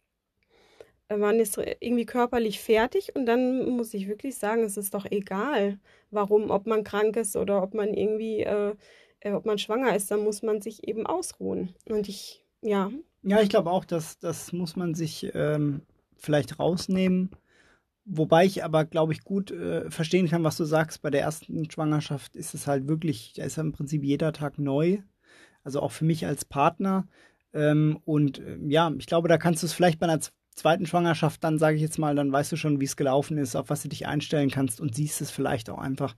man 1.19 1.41
ist 1.41 1.59
irgendwie 1.81 2.07
körperlich 2.07 2.61
fertig 2.61 3.17
und 3.17 3.27
dann 3.27 3.69
muss 3.69 3.95
ich 3.95 4.07
wirklich 4.07 4.37
sagen, 4.37 4.63
es 4.63 4.77
ist 4.77 4.95
doch 4.95 5.07
egal, 5.11 5.81
warum, 6.13 6.51
ob 6.51 6.69
man 6.69 6.85
krank 6.85 7.17
ist 7.17 7.35
oder 7.35 7.65
ob 7.65 7.75
man 7.75 7.95
irgendwie, 7.95 8.43
äh, 8.43 8.77
äh, 9.19 9.33
ob 9.33 9.45
man 9.45 9.59
schwanger 9.59 9.97
ist, 9.97 10.13
dann 10.13 10.23
muss 10.23 10.43
man 10.43 10.61
sich 10.61 10.87
eben 10.87 11.07
ausruhen. 11.07 11.75
Und 11.89 12.09
ich, 12.09 12.47
ja. 12.63 12.93
Ja, 13.23 13.41
ich 13.41 13.51
glaube 13.51 13.71
auch, 13.71 13.85
dass 13.85 14.19
das 14.19 14.53
muss 14.53 14.77
man 14.77 14.95
sich 14.95 15.31
ähm, 15.35 15.83
vielleicht 16.17 16.59
rausnehmen. 16.59 17.31
Wobei 18.07 18.47
ich 18.47 18.65
aber, 18.65 18.85
glaube 18.87 19.13
ich, 19.13 19.23
gut 19.25 19.51
äh, 19.51 19.91
verstehen 19.91 20.29
kann, 20.29 20.43
was 20.45 20.57
du 20.57 20.65
sagst. 20.65 21.03
Bei 21.03 21.11
der 21.11 21.21
ersten 21.23 21.71
Schwangerschaft 21.71 22.35
ist 22.37 22.55
es 22.55 22.67
halt 22.67 22.89
wirklich, 22.89 23.35
da 23.35 23.45
ist 23.45 23.57
ja 23.57 23.63
im 23.63 23.73
Prinzip 23.73 24.05
jeder 24.05 24.33
Tag 24.33 24.59
neu. 24.59 24.99
Also 25.65 25.81
auch 25.81 25.93
für 25.93 26.07
mich 26.07 26.27
als 26.27 26.45
Partner. 26.45 27.07
Ähm, 27.53 28.01
und 28.05 28.39
äh, 28.39 28.59
ja, 28.67 28.91
ich 28.99 29.07
glaube, 29.07 29.29
da 29.29 29.39
kannst 29.39 29.63
du 29.63 29.67
es 29.67 29.73
vielleicht 29.75 29.99
bei 30.01 30.07
einer 30.07 30.21
zweiten 30.55 30.87
Schwangerschaft, 30.87 31.43
dann 31.43 31.59
sage 31.59 31.77
ich 31.77 31.83
jetzt 31.83 31.99
mal, 31.99 32.15
dann 32.15 32.33
weißt 32.33 32.53
du 32.53 32.57
schon, 32.57 32.81
wie 32.81 32.85
es 32.85 32.97
gelaufen 32.97 33.39
ist, 33.39 33.57
auf 33.57 33.71
was 33.71 33.83
du 33.83 33.89
dich 33.89 34.07
einstellen 34.07 34.51
kannst 34.51 34.81
und 34.81 34.95
siehst 34.95 35.21
es 35.21 35.31
vielleicht 35.31 35.71
auch 35.71 35.79
einfach 35.79 36.17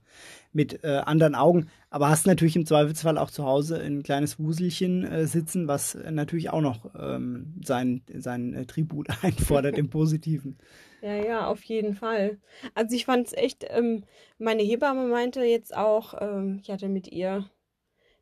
mit 0.51 0.83
äh, 0.83 1.01
anderen 1.05 1.35
Augen. 1.35 1.69
Aber 1.89 2.09
hast 2.09 2.27
natürlich 2.27 2.55
im 2.55 2.65
Zweifelsfall 2.65 3.17
auch 3.17 3.31
zu 3.31 3.45
Hause 3.45 3.79
ein 3.79 4.03
kleines 4.03 4.39
Wuselchen 4.39 5.05
äh, 5.05 5.27
sitzen, 5.27 5.67
was 5.67 5.97
natürlich 6.09 6.49
auch 6.49 6.61
noch 6.61 6.89
ähm, 6.99 7.53
sein, 7.63 8.01
sein 8.13 8.53
äh, 8.53 8.65
Tribut 8.65 9.07
einfordert 9.23 9.77
im 9.77 9.89
Positiven. 9.89 10.57
Ja, 11.01 11.15
ja, 11.15 11.47
auf 11.47 11.63
jeden 11.63 11.95
Fall. 11.95 12.37
Also 12.75 12.95
ich 12.95 13.05
fand 13.05 13.27
es 13.27 13.33
echt, 13.33 13.65
ähm, 13.69 14.03
meine 14.37 14.63
Hebamme 14.63 15.07
meinte 15.07 15.43
jetzt 15.43 15.75
auch, 15.75 16.13
ähm, 16.19 16.59
ich 16.61 16.69
hatte 16.69 16.87
mit 16.89 17.11
ihr 17.11 17.49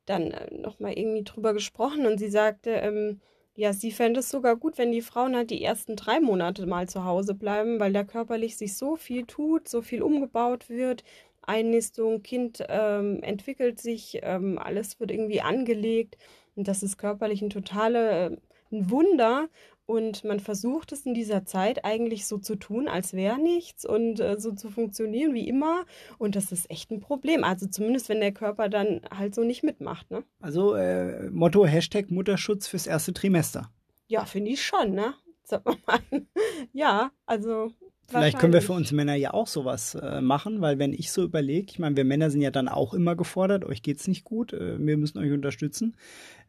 dann 0.05 0.31
äh, 0.31 0.53
nochmal 0.55 0.93
irgendwie 0.93 1.23
drüber 1.23 1.53
gesprochen 1.53 2.05
und 2.05 2.17
sie 2.17 2.29
sagte, 2.29 2.71
ähm, 2.71 3.21
ja, 3.55 3.73
sie 3.73 3.91
fände 3.91 4.21
es 4.21 4.29
sogar 4.29 4.55
gut, 4.55 4.77
wenn 4.77 4.91
die 4.91 5.01
Frauen 5.01 5.35
halt 5.35 5.49
die 5.51 5.63
ersten 5.63 5.95
drei 5.95 6.19
Monate 6.19 6.65
mal 6.65 6.87
zu 6.87 7.03
Hause 7.05 7.33
bleiben, 7.35 7.79
weil 7.79 7.93
da 7.93 8.03
körperlich 8.03 8.57
sich 8.57 8.77
so 8.77 8.95
viel 8.95 9.25
tut, 9.25 9.67
so 9.67 9.81
viel 9.81 10.01
umgebaut 10.01 10.69
wird. 10.69 11.03
Einnistung, 11.41 12.23
Kind 12.23 12.63
ähm, 12.69 13.21
entwickelt 13.23 13.79
sich, 13.81 14.19
ähm, 14.23 14.57
alles 14.59 14.99
wird 14.99 15.11
irgendwie 15.11 15.41
angelegt. 15.41 16.17
Und 16.55 16.67
das 16.67 16.83
ist 16.83 16.97
körperlich 16.97 17.41
ein 17.41 17.49
totale, 17.49 18.31
äh, 18.31 18.37
Wunder. 18.71 19.49
Und 19.91 20.23
man 20.23 20.39
versucht 20.39 20.93
es 20.93 21.05
in 21.05 21.13
dieser 21.13 21.43
Zeit 21.43 21.83
eigentlich 21.83 22.25
so 22.25 22.37
zu 22.37 22.55
tun, 22.55 22.87
als 22.87 23.11
wäre 23.11 23.37
nichts 23.37 23.85
und 23.85 24.21
äh, 24.21 24.39
so 24.39 24.53
zu 24.53 24.69
funktionieren 24.69 25.33
wie 25.33 25.49
immer. 25.49 25.85
Und 26.17 26.37
das 26.37 26.53
ist 26.53 26.71
echt 26.71 26.91
ein 26.91 27.01
Problem. 27.01 27.43
Also 27.43 27.67
zumindest, 27.67 28.07
wenn 28.07 28.21
der 28.21 28.31
Körper 28.31 28.69
dann 28.69 29.01
halt 29.13 29.35
so 29.35 29.43
nicht 29.43 29.63
mitmacht. 29.63 30.09
Ne? 30.09 30.23
Also 30.39 30.75
äh, 30.75 31.29
Motto 31.29 31.65
Hashtag 31.65 32.09
Mutterschutz 32.09 32.69
fürs 32.69 32.87
erste 32.87 33.11
Trimester. 33.11 33.69
Ja, 34.07 34.23
finde 34.23 34.51
ich 34.51 34.63
schon, 34.65 34.93
ne? 34.93 35.13
Sag 35.43 35.65
mal. 35.65 35.99
ja, 36.71 37.11
also 37.25 37.73
Vielleicht 38.11 38.39
können 38.39 38.53
wir 38.53 38.61
für 38.61 38.73
uns 38.73 38.91
Männer 38.91 39.15
ja 39.15 39.33
auch 39.33 39.47
sowas 39.47 39.95
äh, 39.95 40.21
machen, 40.21 40.61
weil 40.61 40.79
wenn 40.79 40.93
ich 40.93 41.11
so 41.11 41.23
überlege, 41.23 41.71
ich 41.71 41.79
meine, 41.79 41.95
wir 41.95 42.05
Männer 42.05 42.29
sind 42.29 42.41
ja 42.41 42.51
dann 42.51 42.67
auch 42.67 42.93
immer 42.93 43.15
gefordert, 43.15 43.65
euch 43.65 43.81
geht 43.81 43.99
es 43.99 44.07
nicht 44.07 44.23
gut, 44.23 44.53
äh, 44.53 44.77
wir 44.77 44.97
müssen 44.97 45.17
euch 45.17 45.31
unterstützen. 45.31 45.95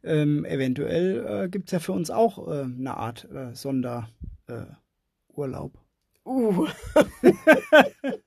Ähm, 0.03 0.45
eventuell 0.45 1.49
äh, 1.53 1.59
es 1.65 1.71
ja 1.71 1.79
für 1.79 1.93
uns 1.93 2.11
auch 2.11 2.47
äh, 2.47 2.63
eine 2.63 2.97
Art 2.97 3.27
äh, 3.33 3.53
Sonderurlaub. 3.53 4.07
uh. 6.25 6.67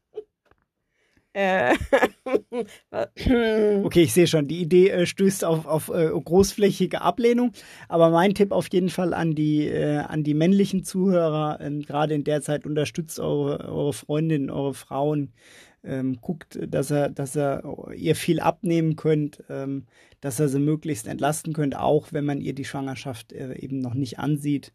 Äh. 1.36 1.76
okay, 3.84 4.02
ich 4.04 4.14
sehe 4.14 4.26
schon, 4.26 4.48
die 4.48 4.62
Idee 4.62 4.88
äh, 4.88 5.04
stößt 5.04 5.44
auf, 5.44 5.66
auf 5.66 5.90
äh, 5.90 6.08
großflächige 6.08 7.02
Ablehnung. 7.02 7.52
Aber 7.90 8.08
mein 8.08 8.34
Tipp 8.34 8.52
auf 8.52 8.68
jeden 8.72 8.88
Fall 8.88 9.12
an 9.12 9.34
die, 9.34 9.66
äh, 9.66 9.98
an 9.98 10.24
die 10.24 10.32
männlichen 10.32 10.82
Zuhörer, 10.82 11.58
ähm, 11.60 11.82
gerade 11.82 12.14
in 12.14 12.24
der 12.24 12.40
Zeit 12.40 12.64
unterstützt 12.64 13.20
eure, 13.20 13.68
eure 13.68 13.92
Freundinnen, 13.92 14.48
eure 14.48 14.72
Frauen. 14.72 15.34
Ähm, 15.84 16.18
guckt, 16.22 16.58
dass 16.66 16.90
er, 16.90 17.10
dass 17.10 17.36
er 17.36 17.62
ihr 17.94 18.16
viel 18.16 18.40
abnehmen 18.40 18.96
könnt, 18.96 19.44
ähm, 19.50 19.84
dass 20.22 20.40
er 20.40 20.48
sie 20.48 20.58
möglichst 20.58 21.06
entlasten 21.06 21.52
könnt, 21.52 21.76
auch 21.76 22.14
wenn 22.14 22.24
man 22.24 22.40
ihr 22.40 22.54
die 22.54 22.64
Schwangerschaft 22.64 23.34
äh, 23.34 23.58
eben 23.58 23.80
noch 23.80 23.94
nicht 23.94 24.18
ansieht 24.18 24.72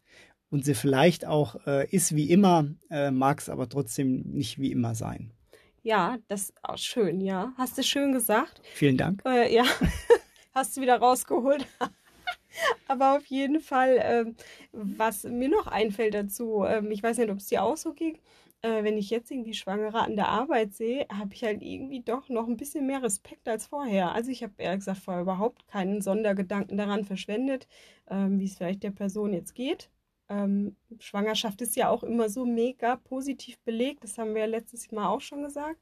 und 0.48 0.64
sie 0.64 0.74
vielleicht 0.74 1.26
auch 1.26 1.66
äh, 1.66 1.90
ist 1.90 2.14
wie 2.14 2.30
immer, 2.30 2.68
mag 3.10 3.40
es 3.40 3.48
aber 3.48 3.68
trotzdem 3.68 4.22
nicht 4.22 4.58
wie 4.60 4.70
immer 4.70 4.94
sein. 4.94 5.32
Ja, 5.82 6.18
das 6.28 6.50
ist 6.50 6.54
auch 6.62 6.78
schön, 6.78 7.20
ja. 7.20 7.52
Hast 7.56 7.76
du 7.76 7.82
schön 7.82 8.12
gesagt. 8.12 8.62
Vielen 8.74 8.96
Dank. 8.96 9.22
Äh, 9.26 9.52
ja, 9.52 9.64
hast 10.54 10.76
du 10.76 10.80
wieder 10.80 10.96
rausgeholt. 10.98 11.66
Aber 12.88 13.16
auf 13.16 13.26
jeden 13.26 13.60
Fall, 13.60 13.98
ähm, 14.00 14.36
was 14.72 15.24
mir 15.24 15.48
noch 15.48 15.66
einfällt 15.66 16.14
dazu, 16.14 16.64
ähm, 16.64 16.90
ich 16.90 17.02
weiß 17.02 17.18
nicht, 17.18 17.30
ob 17.30 17.38
es 17.38 17.46
dir 17.46 17.64
auch 17.64 17.76
so 17.76 17.94
ging, 17.94 18.18
äh, 18.62 18.84
wenn 18.84 18.96
ich 18.96 19.10
jetzt 19.10 19.30
irgendwie 19.30 19.54
Schwangere 19.54 20.00
an 20.00 20.14
der 20.14 20.28
Arbeit 20.28 20.72
sehe, 20.74 21.06
habe 21.12 21.34
ich 21.34 21.42
halt 21.42 21.62
irgendwie 21.62 22.00
doch 22.00 22.28
noch 22.28 22.46
ein 22.46 22.56
bisschen 22.56 22.86
mehr 22.86 23.02
Respekt 23.02 23.48
als 23.48 23.66
vorher. 23.66 24.12
Also 24.12 24.30
ich 24.30 24.42
habe 24.42 24.52
ehrlich 24.58 24.80
gesagt 24.80 25.00
vorher 25.00 25.22
überhaupt 25.22 25.66
keinen 25.66 26.00
Sondergedanken 26.00 26.76
daran 26.76 27.04
verschwendet, 27.04 27.66
ähm, 28.08 28.38
wie 28.38 28.44
es 28.44 28.56
vielleicht 28.56 28.84
der 28.84 28.92
Person 28.92 29.32
jetzt 29.32 29.54
geht. 29.54 29.90
Ähm, 30.28 30.76
Schwangerschaft 30.98 31.60
ist 31.60 31.76
ja 31.76 31.88
auch 31.88 32.02
immer 32.02 32.28
so 32.28 32.44
mega 32.44 32.96
positiv 32.96 33.58
belegt. 33.60 34.04
Das 34.04 34.18
haben 34.18 34.34
wir 34.34 34.42
ja 34.42 34.46
letztes 34.46 34.90
Mal 34.92 35.08
auch 35.08 35.20
schon 35.20 35.42
gesagt. 35.42 35.80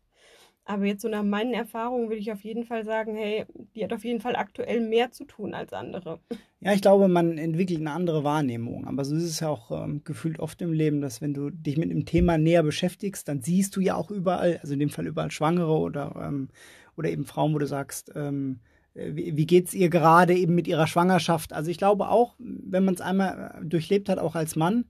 Aber 0.65 0.85
jetzt 0.85 1.03
so 1.03 1.09
nach 1.09 1.25
meinen 1.25 1.55
Erfahrungen 1.55 2.09
würde 2.09 2.21
ich 2.21 2.31
auf 2.31 2.45
jeden 2.45 2.65
Fall 2.65 2.85
sagen, 2.85 3.17
hey, 3.17 3.45
die 3.75 3.83
hat 3.83 3.93
auf 3.93 4.05
jeden 4.05 4.21
Fall 4.21 4.37
aktuell 4.37 4.81
mehr 4.81 5.11
zu 5.11 5.25
tun 5.25 5.55
als 5.55 5.73
andere. 5.73 6.21
Ja, 6.61 6.73
ich 6.75 6.83
glaube, 6.83 7.09
man 7.09 7.39
entwickelt 7.39 7.81
eine 7.81 7.93
andere 7.93 8.23
Wahrnehmung. 8.23 8.87
Aber 8.87 9.05
so 9.05 9.17
ist 9.17 9.25
es 9.25 9.41
ja 9.41 9.49
auch 9.49 9.71
ähm, 9.71 10.03
gefühlt 10.05 10.39
oft 10.39 10.61
im 10.63 10.73
Leben, 10.73 11.01
dass 11.01 11.21
wenn 11.21 11.35
du 11.35 11.51
dich 11.51 11.77
mit 11.77 11.91
einem 11.91 12.05
Thema 12.05 12.39
näher 12.39 12.63
beschäftigst, 12.63 13.27
dann 13.27 13.43
siehst 13.43 13.75
du 13.75 13.81
ja 13.81 13.97
auch 13.97 14.11
überall, 14.11 14.59
also 14.59 14.75
in 14.75 14.81
dem 14.81 14.91
Fall 14.91 15.07
überall 15.07 15.31
Schwangere 15.31 15.77
oder, 15.77 16.15
ähm, 16.23 16.51
oder 16.97 17.11
eben 17.11 17.25
Frauen, 17.25 17.55
wo 17.55 17.59
du 17.59 17.67
sagst, 17.67 18.13
ähm, 18.15 18.61
äh, 18.63 18.70
wie, 18.95 19.47
geht 19.47 19.69
es 19.69 19.75
ihr 19.75 19.89
gerade 19.89 20.35
eben 20.35 20.55
mit 20.55 20.67
ihrer 20.67 20.87
Schwangerschaft? 20.87 21.53
Also 21.53 21.71
ich 21.71 21.79
glaube 21.79 22.09
auch, 22.09 22.35
wenn 22.39 22.85
man 22.85 22.95
es 22.95 23.01
einmal 23.01 23.55
äh, 23.61 23.65
durchlebt 23.65 24.09
hat, 24.09 24.19
auch 24.19 24.35
als 24.35 24.57
Mann, 24.57 24.87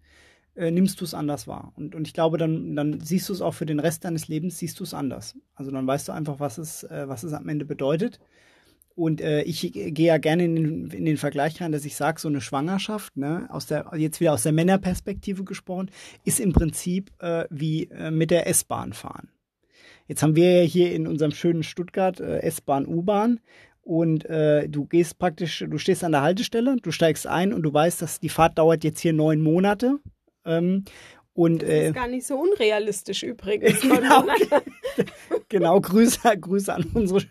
äh, 0.55 0.71
nimmst 0.71 1.01
du 1.01 1.05
es 1.05 1.15
anders 1.15 1.47
wahr. 1.47 1.73
Und, 1.77 1.95
und 1.95 2.07
ich 2.07 2.15
glaube, 2.15 2.39
dann, 2.39 2.75
dann 2.75 3.01
siehst 3.01 3.29
du 3.29 3.33
es 3.33 3.41
auch 3.41 3.55
für 3.55 3.67
den 3.67 3.81
Rest 3.81 4.05
deines 4.05 4.29
Lebens, 4.29 4.59
siehst 4.59 4.81
du 4.81 4.85
es 4.85 4.95
anders. 4.95 5.37
Also 5.55 5.71
dann 5.71 5.87
weißt 5.87 6.09
du 6.09 6.13
einfach, 6.13 6.41
was 6.41 6.59
es, 6.59 6.85
äh, 6.85 7.05
was 7.09 7.25
es 7.25 7.33
am 7.33 7.49
Ende 7.49 7.65
bedeutet. 7.65 8.21
Und 8.95 9.21
äh, 9.21 9.43
ich 9.43 9.73
gehe 9.73 9.95
ja 10.07 10.19
gerne 10.19 10.45
in 10.45 10.55
den, 10.57 10.91
in 10.91 11.05
den 11.05 11.17
Vergleich 11.17 11.61
rein, 11.61 11.73
dass 11.73 11.85
ich 11.85 11.97
sage, 11.97 12.21
so 12.21 12.29
eine 12.29 12.41
Schwangerschaft, 12.41 13.17
ne, 13.17 13.49
aus 13.51 13.67
der, 13.67 13.91
jetzt 13.97 14.21
wieder 14.21 14.33
aus 14.33 14.43
der 14.43 14.53
Männerperspektive 14.53 15.45
gesprochen, 15.45 15.91
ist 16.25 16.41
im 16.41 16.53
Prinzip 16.53 17.11
äh, 17.21 17.45
wie 17.51 17.85
äh, 17.85 18.11
mit 18.11 18.31
der 18.31 18.47
S-Bahn 18.47 18.93
fahren. 18.93 19.31
Jetzt 20.09 20.25
haben 20.25 20.35
wir 20.35 20.63
ja 20.63 20.67
hier 20.67 20.93
in 20.93 21.07
unserem 21.07 21.31
schönen 21.31 21.63
Stuttgart 21.63 22.19
äh, 22.19 22.41
S-Bahn, 22.41 22.85
U-Bahn 22.85 23.39
und 23.83 24.25
äh, 24.27 24.69
du 24.69 24.87
gehst 24.87 25.19
praktisch, 25.19 25.65
du 25.69 25.79
stehst 25.79 26.05
an 26.05 26.13
der 26.13 26.23
Haltestelle, 26.23 26.77
du 26.83 26.91
steigst 26.91 27.27
ein 27.27 27.53
und 27.53 27.63
du 27.63 27.73
weißt, 27.73 28.03
dass 28.03 28.21
die 28.21 28.29
Fahrt 28.29 28.59
dauert 28.59 28.85
jetzt 28.85 29.01
hier 29.01 29.13
neun 29.13 29.41
Monate. 29.41 29.99
Ähm, 30.45 30.85
und, 31.33 31.63
das 31.63 31.69
ist 31.69 31.75
äh, 31.75 31.93
gar 31.93 32.09
nicht 32.09 32.27
so 32.27 32.37
unrealistisch 32.37 33.23
übrigens. 33.23 33.81
Genau, 33.83 34.25
genau 35.51 35.81
Grüße, 35.91 36.39
Grüße 36.41 36.73
an 36.73 36.87
unsere, 36.95 37.27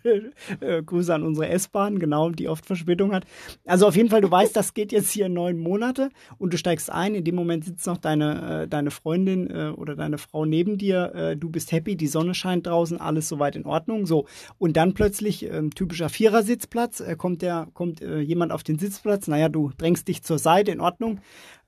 äh, 0.60 0.82
Grüße 0.82 1.12
an 1.12 1.24
unsere 1.24 1.48
S-Bahn, 1.48 1.98
genau, 1.98 2.30
die 2.30 2.48
oft 2.48 2.64
Verspätung 2.64 3.12
hat. 3.12 3.24
Also 3.66 3.88
auf 3.88 3.96
jeden 3.96 4.08
Fall, 4.08 4.20
du 4.20 4.30
weißt, 4.30 4.54
das 4.54 4.74
geht 4.74 4.92
jetzt 4.92 5.10
hier 5.10 5.28
neun 5.28 5.58
Monate 5.58 6.10
und 6.38 6.52
du 6.52 6.58
steigst 6.58 6.90
ein. 6.92 7.16
In 7.16 7.24
dem 7.24 7.34
Moment 7.34 7.64
sitzt 7.64 7.86
noch 7.86 7.96
deine, 7.96 8.62
äh, 8.62 8.68
deine 8.68 8.92
Freundin 8.92 9.50
äh, 9.50 9.70
oder 9.70 9.96
deine 9.96 10.18
Frau 10.18 10.44
neben 10.44 10.78
dir. 10.78 11.12
Äh, 11.14 11.36
du 11.36 11.50
bist 11.50 11.72
happy, 11.72 11.96
die 11.96 12.06
Sonne 12.06 12.34
scheint 12.34 12.66
draußen, 12.66 13.00
alles 13.00 13.28
soweit 13.28 13.56
in 13.56 13.64
Ordnung. 13.64 14.06
So. 14.06 14.26
Und 14.58 14.76
dann 14.76 14.94
plötzlich, 14.94 15.50
ähm, 15.50 15.74
typischer 15.74 16.08
Vierersitzplatz, 16.08 17.00
äh, 17.00 17.16
kommt 17.16 17.42
der, 17.42 17.66
kommt 17.74 18.00
jemand 18.00 18.52
auf 18.52 18.62
den 18.62 18.78
Sitzplatz. 18.78 19.26
Naja, 19.26 19.48
du 19.48 19.70
drängst 19.76 20.08
dich 20.08 20.22
zur 20.22 20.38
Seite, 20.38 20.70
in 20.70 20.80
Ordnung 20.80 21.20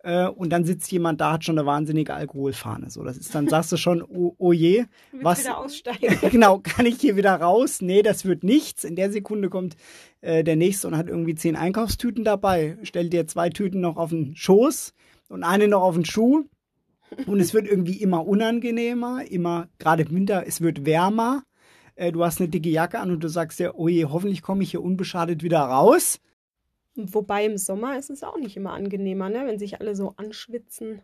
äh, 0.02 0.26
und 0.26 0.50
dann 0.50 0.64
sitzt 0.64 0.90
jemand 0.90 1.21
da, 1.21 1.32
hat 1.32 1.44
schon 1.44 1.59
eine 1.59 1.66
wahnsinnige 1.66 2.14
Alkoholfahne. 2.14 2.90
So, 2.90 3.02
das 3.04 3.16
ist 3.16 3.35
dann 3.35 3.49
sagst 3.49 3.73
du 3.73 3.76
schon, 3.76 4.02
oh, 4.02 4.35
oh 4.38 4.52
je, 4.52 4.85
was? 5.21 5.40
Wieder 5.40 5.59
aussteigen. 5.59 6.18
genau, 6.42 6.58
kann 6.62 6.87
ich 6.87 7.00
hier 7.00 7.16
wieder 7.16 7.34
raus? 7.34 7.80
Nee, 7.80 8.02
das 8.02 8.25
wird 8.25 8.42
nichts. 8.42 8.84
In 8.84 8.96
der 8.96 9.12
Sekunde 9.12 9.49
kommt 9.49 9.76
äh, 10.20 10.42
der 10.42 10.56
nächste 10.56 10.88
und 10.88 10.96
hat 10.96 11.08
irgendwie 11.08 11.34
zehn 11.34 11.56
Einkaufstüten 11.56 12.25
dabei, 12.25 12.76
stellt 12.82 13.12
dir 13.12 13.26
zwei 13.26 13.49
Tüten 13.49 13.80
noch 13.80 13.96
auf 13.96 14.11
den 14.11 14.34
Schoß 14.34 14.92
und 15.28 15.44
eine 15.44 15.68
noch 15.68 15.82
auf 15.82 15.94
den 15.94 16.04
Schuh. 16.04 16.44
Und 17.26 17.40
es 17.40 17.52
wird 17.52 17.66
irgendwie 17.66 18.00
immer 18.00 18.26
unangenehmer, 18.26 19.22
immer, 19.30 19.68
gerade 19.78 20.04
im 20.04 20.14
Winter, 20.14 20.44
es 20.46 20.62
wird 20.62 20.87
wärmer. 20.87 21.44
Äh, 21.94 22.11
du 22.11 22.25
hast 22.25 22.40
eine 22.40 22.49
dicke 22.49 22.70
Jacke 22.70 22.99
an 22.99 23.11
und 23.11 23.22
du 23.22 23.28
sagst 23.28 23.58
dir, 23.61 23.75
oh 23.76 23.87
je, 23.87 24.06
hoffentlich 24.06 24.42
komme 24.42 24.62
ich 24.62 24.70
hier 24.70 24.82
unbeschadet 24.82 25.42
wieder 25.42 25.61
raus. 25.61 26.18
Wobei 26.94 27.44
im 27.46 27.56
Sommer 27.56 27.99
ist 27.99 28.11
es 28.11 28.22
auch 28.22 28.38
nicht 28.38 28.56
immer 28.56 28.72
angenehmer, 28.72 29.28
ne? 29.28 29.46
wenn 29.46 29.58
sich 29.58 29.80
alle 29.80 29.94
so 29.94 30.14
anschwitzen. 30.16 31.02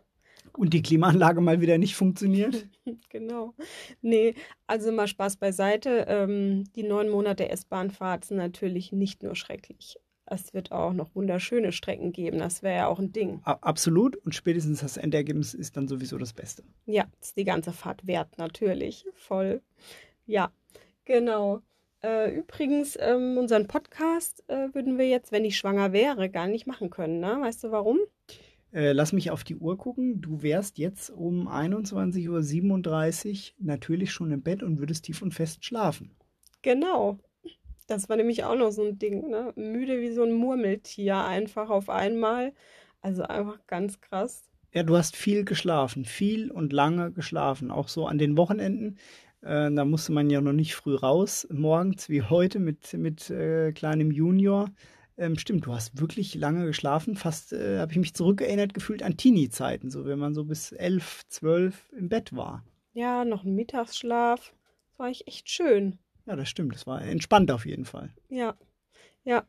Und 0.53 0.73
die 0.73 0.81
Klimaanlage 0.81 1.41
mal 1.41 1.61
wieder 1.61 1.77
nicht 1.77 1.95
funktioniert. 1.95 2.67
genau. 3.09 3.53
Nee, 4.01 4.35
also 4.67 4.91
mal 4.91 5.07
Spaß 5.07 5.37
beiseite. 5.37 6.05
Ähm, 6.07 6.65
die 6.75 6.83
neun 6.83 7.09
Monate 7.09 7.49
S-Bahnfahrt 7.49 8.25
sind 8.25 8.37
natürlich 8.37 8.91
nicht 8.91 9.23
nur 9.23 9.35
schrecklich. 9.35 9.97
es 10.25 10.53
wird 10.53 10.71
auch 10.71 10.93
noch 10.93 11.15
wunderschöne 11.15 11.71
Strecken 11.71 12.11
geben. 12.11 12.39
Das 12.39 12.61
wäre 12.61 12.75
ja 12.75 12.87
auch 12.87 12.99
ein 12.99 13.11
Ding. 13.11 13.41
Absolut. 13.43 14.15
Und 14.17 14.35
spätestens 14.35 14.81
das 14.81 14.97
Endergebnis 14.97 15.53
ist 15.53 15.77
dann 15.77 15.87
sowieso 15.87 16.17
das 16.17 16.33
Beste. 16.33 16.63
Ja, 16.85 17.05
ist 17.21 17.37
die 17.37 17.45
ganze 17.45 17.71
Fahrt 17.71 18.05
wert, 18.05 18.37
natürlich. 18.37 19.05
Voll. 19.15 19.61
Ja, 20.25 20.51
genau. 21.05 21.61
Äh, 22.01 22.33
übrigens, 22.37 22.97
ähm, 22.99 23.37
unseren 23.37 23.67
Podcast 23.67 24.43
äh, 24.47 24.73
würden 24.73 24.97
wir 24.97 25.09
jetzt, 25.09 25.31
wenn 25.31 25.43
ich 25.43 25.57
schwanger 25.57 25.91
wäre, 25.91 26.29
gar 26.29 26.47
nicht 26.47 26.65
machen 26.65 26.89
können. 26.89 27.19
Ne? 27.19 27.37
Weißt 27.41 27.63
du 27.63 27.71
warum? 27.71 27.97
Äh, 28.71 28.91
lass 28.91 29.13
mich 29.13 29.31
auf 29.31 29.43
die 29.43 29.55
Uhr 29.55 29.77
gucken. 29.77 30.21
Du 30.21 30.41
wärst 30.41 30.77
jetzt 30.77 31.09
um 31.09 31.47
21.37 31.47 32.29
Uhr 32.29 33.65
natürlich 33.65 34.11
schon 34.11 34.31
im 34.31 34.41
Bett 34.41 34.61
und 34.61 34.79
würdest 34.79 35.05
tief 35.05 35.21
und 35.21 35.33
fest 35.33 35.65
schlafen. 35.65 36.11
Genau. 36.61 37.17
Das 37.87 38.07
war 38.07 38.17
nämlich 38.17 38.43
auch 38.43 38.55
noch 38.55 38.71
so 38.71 38.83
ein 38.83 38.99
Ding, 38.99 39.29
ne? 39.29 39.51
Müde 39.55 39.99
wie 39.99 40.11
so 40.11 40.23
ein 40.23 40.33
Murmeltier 40.33 41.17
einfach 41.17 41.71
auf 41.71 41.89
einmal. 41.89 42.53
Also 43.01 43.23
einfach 43.23 43.65
ganz 43.65 43.99
krass. 44.01 44.43
Ja, 44.71 44.83
du 44.83 44.95
hast 44.95 45.15
viel 45.15 45.45
geschlafen, 45.45 46.05
viel 46.05 46.51
und 46.51 46.73
lange 46.73 47.11
geschlafen, 47.11 47.71
auch 47.71 47.87
so 47.87 48.05
an 48.05 48.19
den 48.19 48.37
Wochenenden. 48.37 48.97
Äh, 49.41 49.71
da 49.71 49.85
musste 49.85 50.11
man 50.11 50.29
ja 50.29 50.41
noch 50.41 50.53
nicht 50.53 50.75
früh 50.75 50.95
raus, 50.95 51.47
morgens 51.51 52.09
wie 52.09 52.21
heute 52.21 52.59
mit, 52.59 52.93
mit 52.93 53.31
äh, 53.31 53.71
kleinem 53.71 54.11
Junior. 54.11 54.69
Ähm, 55.19 55.37
stimmt, 55.37 55.65
du 55.65 55.73
hast 55.73 55.99
wirklich 55.99 56.33
lange 56.35 56.65
geschlafen. 56.65 57.15
Fast 57.15 57.51
äh, 57.51 57.79
habe 57.79 57.91
ich 57.91 57.97
mich 57.97 58.13
zurückerinnert 58.13 58.73
gefühlt 58.73 59.03
an 59.03 59.17
Teenie-Zeiten, 59.17 59.91
so 59.91 60.05
wenn 60.05 60.17
man 60.17 60.33
so 60.33 60.45
bis 60.45 60.71
elf, 60.71 61.23
zwölf 61.27 61.91
im 61.91 62.07
Bett 62.07 62.33
war. 62.33 62.63
Ja, 62.93 63.25
noch 63.25 63.43
ein 63.43 63.53
Mittagsschlaf. 63.53 64.53
Das 64.87 64.99
war 64.99 65.09
ich 65.09 65.27
echt 65.27 65.49
schön. 65.49 65.99
Ja, 66.25 66.37
das 66.37 66.47
stimmt. 66.47 66.73
Das 66.73 66.87
war 66.87 67.01
entspannt 67.01 67.51
auf 67.51 67.65
jeden 67.65 67.83
Fall. 67.83 68.13
Ja, 68.29 68.55
ja. 69.25 69.45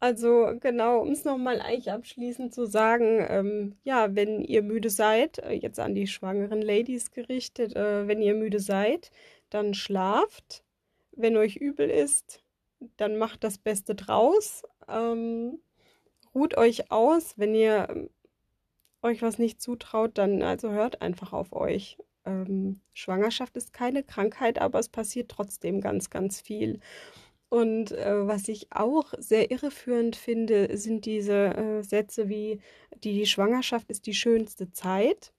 Also 0.00 0.54
genau, 0.58 1.00
um 1.00 1.10
es 1.10 1.24
nochmal 1.24 1.60
eigentlich 1.60 1.90
abschließend 1.90 2.54
zu 2.54 2.64
sagen, 2.66 3.24
ähm, 3.28 3.76
ja, 3.84 4.14
wenn 4.14 4.40
ihr 4.40 4.62
müde 4.62 4.88
seid, 4.88 5.38
äh, 5.38 5.52
jetzt 5.52 5.78
an 5.80 5.94
die 5.94 6.06
schwangeren 6.06 6.62
Ladies 6.62 7.10
gerichtet, 7.10 7.76
äh, 7.76 8.08
wenn 8.08 8.22
ihr 8.22 8.34
müde 8.34 8.58
seid, 8.58 9.10
dann 9.50 9.74
schlaft. 9.74 10.64
Wenn 11.12 11.36
euch 11.36 11.56
übel 11.56 11.90
ist, 11.90 12.42
dann 12.96 13.16
macht 13.16 13.44
das 13.44 13.58
Beste 13.58 13.94
draus. 13.94 14.62
Ähm, 14.88 15.58
ruht 16.34 16.56
euch 16.56 16.90
aus. 16.90 17.38
Wenn 17.38 17.54
ihr 17.54 17.88
ähm, 17.90 18.10
euch 19.02 19.22
was 19.22 19.38
nicht 19.38 19.60
zutraut, 19.60 20.18
dann 20.18 20.42
also 20.42 20.70
hört 20.70 21.02
einfach 21.02 21.32
auf 21.32 21.52
euch 21.52 21.98
ähm, 22.24 22.80
Schwangerschaft 22.92 23.56
ist 23.56 23.72
keine 23.72 24.02
Krankheit, 24.02 24.58
aber 24.58 24.78
es 24.78 24.88
passiert 24.88 25.30
trotzdem 25.30 25.80
ganz, 25.80 26.10
ganz 26.10 26.40
viel. 26.40 26.80
Und 27.48 27.92
äh, 27.92 28.26
was 28.26 28.48
ich 28.48 28.72
auch 28.72 29.12
sehr 29.18 29.50
irreführend 29.50 30.16
finde, 30.16 30.76
sind 30.76 31.04
diese 31.04 31.54
äh, 31.54 31.82
Sätze 31.82 32.28
wie, 32.28 32.60
die 33.04 33.26
Schwangerschaft 33.26 33.90
ist 33.90 34.06
die 34.06 34.14
schönste 34.14 34.72
Zeit. 34.72 35.32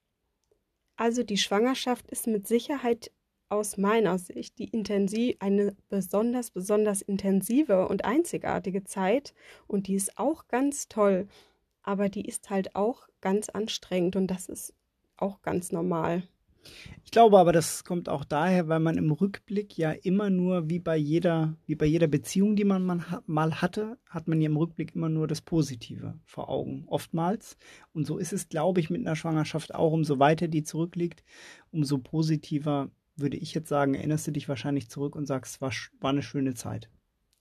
Also 0.95 1.23
die 1.23 1.37
Schwangerschaft 1.37 2.09
ist 2.09 2.27
mit 2.27 2.47
Sicherheit 2.47 3.11
aus 3.55 3.77
meiner 3.77 4.17
Sicht 4.17 4.59
die 4.59 4.65
intensiv, 4.65 5.35
eine 5.39 5.75
besonders, 5.89 6.51
besonders 6.51 7.01
intensive 7.01 7.87
und 7.87 8.05
einzigartige 8.05 8.83
Zeit. 8.83 9.33
Und 9.67 9.87
die 9.87 9.95
ist 9.95 10.17
auch 10.17 10.47
ganz 10.47 10.87
toll. 10.87 11.27
Aber 11.81 12.09
die 12.09 12.25
ist 12.25 12.49
halt 12.49 12.75
auch 12.75 13.07
ganz 13.21 13.49
anstrengend 13.49 14.15
und 14.15 14.27
das 14.27 14.49
ist 14.49 14.73
auch 15.17 15.41
ganz 15.41 15.71
normal. 15.71 16.23
Ich 17.03 17.11
glaube 17.11 17.37
aber, 17.37 17.51
das 17.51 17.83
kommt 17.83 18.09
auch 18.09 18.25
daher, 18.25 18.67
weil 18.67 18.79
man 18.79 18.97
im 18.97 19.11
Rückblick 19.11 19.77
ja 19.77 19.91
immer 19.91 20.29
nur, 20.29 20.69
wie 20.69 20.79
bei 20.79 20.97
jeder, 20.97 21.55
wie 21.65 21.75
bei 21.75 21.85
jeder 21.85 22.07
Beziehung, 22.07 22.55
die 22.55 22.65
man 22.65 23.03
mal 23.25 23.61
hatte, 23.61 23.97
hat 24.09 24.27
man 24.27 24.41
ja 24.41 24.47
im 24.47 24.57
Rückblick 24.57 24.95
immer 24.95 25.09
nur 25.09 25.27
das 25.27 25.41
Positive 25.41 26.19
vor 26.25 26.49
Augen, 26.49 26.85
oftmals. 26.87 27.57
Und 27.93 28.07
so 28.07 28.17
ist 28.17 28.33
es, 28.33 28.49
glaube 28.49 28.79
ich, 28.79 28.89
mit 28.89 29.01
einer 29.01 29.15
Schwangerschaft 29.15 29.75
auch. 29.75 29.93
Umso 29.93 30.19
weiter 30.19 30.47
die 30.47 30.63
zurückliegt, 30.63 31.23
umso 31.71 31.99
positiver, 31.99 32.89
würde 33.15 33.37
ich 33.37 33.53
jetzt 33.53 33.69
sagen, 33.69 33.93
erinnerst 33.93 34.27
du 34.27 34.31
dich 34.31 34.49
wahrscheinlich 34.49 34.89
zurück 34.89 35.15
und 35.15 35.25
sagst, 35.25 35.61
war, 35.61 35.71
war 35.99 36.09
eine 36.09 36.23
schöne 36.23 36.53
Zeit. 36.53 36.89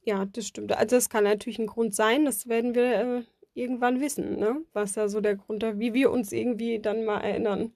Ja, 0.02 0.26
das 0.26 0.46
stimmt. 0.46 0.72
Also 0.72 0.96
es 0.96 1.08
kann 1.08 1.24
natürlich 1.24 1.58
ein 1.58 1.66
Grund 1.66 1.94
sein, 1.94 2.24
das 2.24 2.46
werden 2.46 2.74
wir 2.74 2.94
äh, 3.00 3.22
irgendwann 3.54 4.00
wissen, 4.00 4.38
ne? 4.38 4.62
was 4.72 4.92
da 4.92 5.08
so 5.08 5.20
der 5.20 5.36
Grund 5.36 5.62
ist, 5.62 5.78
wie 5.78 5.94
wir 5.94 6.10
uns 6.10 6.32
irgendwie 6.32 6.78
dann 6.78 7.04
mal 7.04 7.20
erinnern 7.20 7.72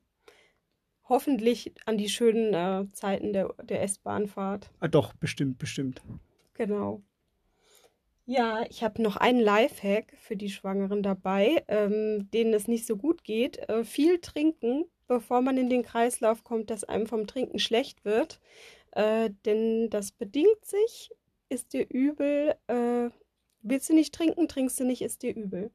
hoffentlich 1.09 1.73
an 1.87 1.99
die 1.99 2.09
schönen 2.09 2.55
äh, 2.55 2.91
Zeiten 2.93 3.33
der, 3.33 3.55
der 3.63 3.83
S-Bahnfahrt. 3.83 4.71
Ah, 4.81 4.89
doch, 4.89 5.15
bestimmt, 5.15 5.59
bestimmt. 5.59 6.03
Genau. 6.55 7.03
Ja, 8.27 8.65
ich 8.69 8.83
habe 8.83 9.03
noch 9.03 9.17
einen 9.17 9.41
Lifehack 9.41 10.15
für 10.19 10.37
die 10.37 10.51
Schwangeren 10.51 11.03
dabei, 11.03 11.65
ähm, 11.69 12.31
denen 12.31 12.53
es 12.53 12.69
nicht 12.69 12.87
so 12.87 12.97
gut 12.97 13.25
geht. 13.25 13.57
Äh, 13.69 13.85
viel 13.85 14.21
trinken, 14.21 14.85
bevor 15.09 15.43
man 15.43 15.57
in 15.57 15.69
den 15.69 15.83
Kreislauf 15.83 16.45
kommt, 16.45 16.71
dass 16.71 16.85
einem 16.85 17.07
vom 17.07 17.27
Trinken 17.27 17.59
schlecht 17.59 18.05
wird. 18.05 18.41
Äh, 18.93 19.31
denn 19.45 19.91
das 19.91 20.13
bedingt 20.13 20.65
sich, 20.65 21.11
ist 21.49 21.73
dir 21.73 21.87
übel. 21.91 22.55
Äh, 22.69 23.11
willst 23.63 23.89
du 23.89 23.95
nicht 23.95 24.15
trinken, 24.15 24.49
trinkst 24.49 24.79
du 24.79 24.85
nicht, 24.85 25.03
ist 25.03 25.23
dir 25.23 25.35
übel. 25.35 25.71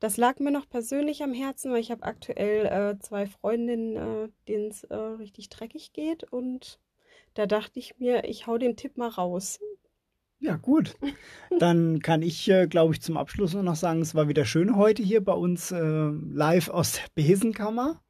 Das 0.00 0.16
lag 0.16 0.38
mir 0.40 0.50
noch 0.50 0.68
persönlich 0.68 1.22
am 1.22 1.32
Herzen, 1.32 1.70
weil 1.70 1.80
ich 1.80 1.90
habe 1.90 2.02
aktuell 2.02 2.66
äh, 2.66 2.98
zwei 2.98 3.26
Freundinnen, 3.26 3.96
äh, 3.96 4.28
denen 4.48 4.70
es 4.70 4.84
äh, 4.84 4.96
richtig 4.96 5.50
dreckig 5.50 5.92
geht. 5.92 6.24
Und 6.24 6.80
da 7.34 7.46
dachte 7.46 7.78
ich 7.78 7.98
mir, 7.98 8.24
ich 8.24 8.46
hau 8.46 8.58
den 8.58 8.76
Tipp 8.76 8.96
mal 8.96 9.08
raus. 9.08 9.60
Ja, 10.40 10.56
gut. 10.56 10.96
Dann 11.58 12.00
kann 12.00 12.22
ich, 12.22 12.48
äh, 12.48 12.66
glaube 12.66 12.94
ich, 12.94 13.02
zum 13.02 13.16
Abschluss 13.16 13.54
noch 13.54 13.76
sagen, 13.76 14.02
es 14.02 14.14
war 14.14 14.28
wieder 14.28 14.44
schön 14.44 14.76
heute 14.76 15.02
hier 15.02 15.22
bei 15.22 15.32
uns 15.32 15.72
äh, 15.72 15.78
live 15.80 16.68
aus 16.68 16.92
der 16.92 17.02
Besenkammer. 17.14 18.00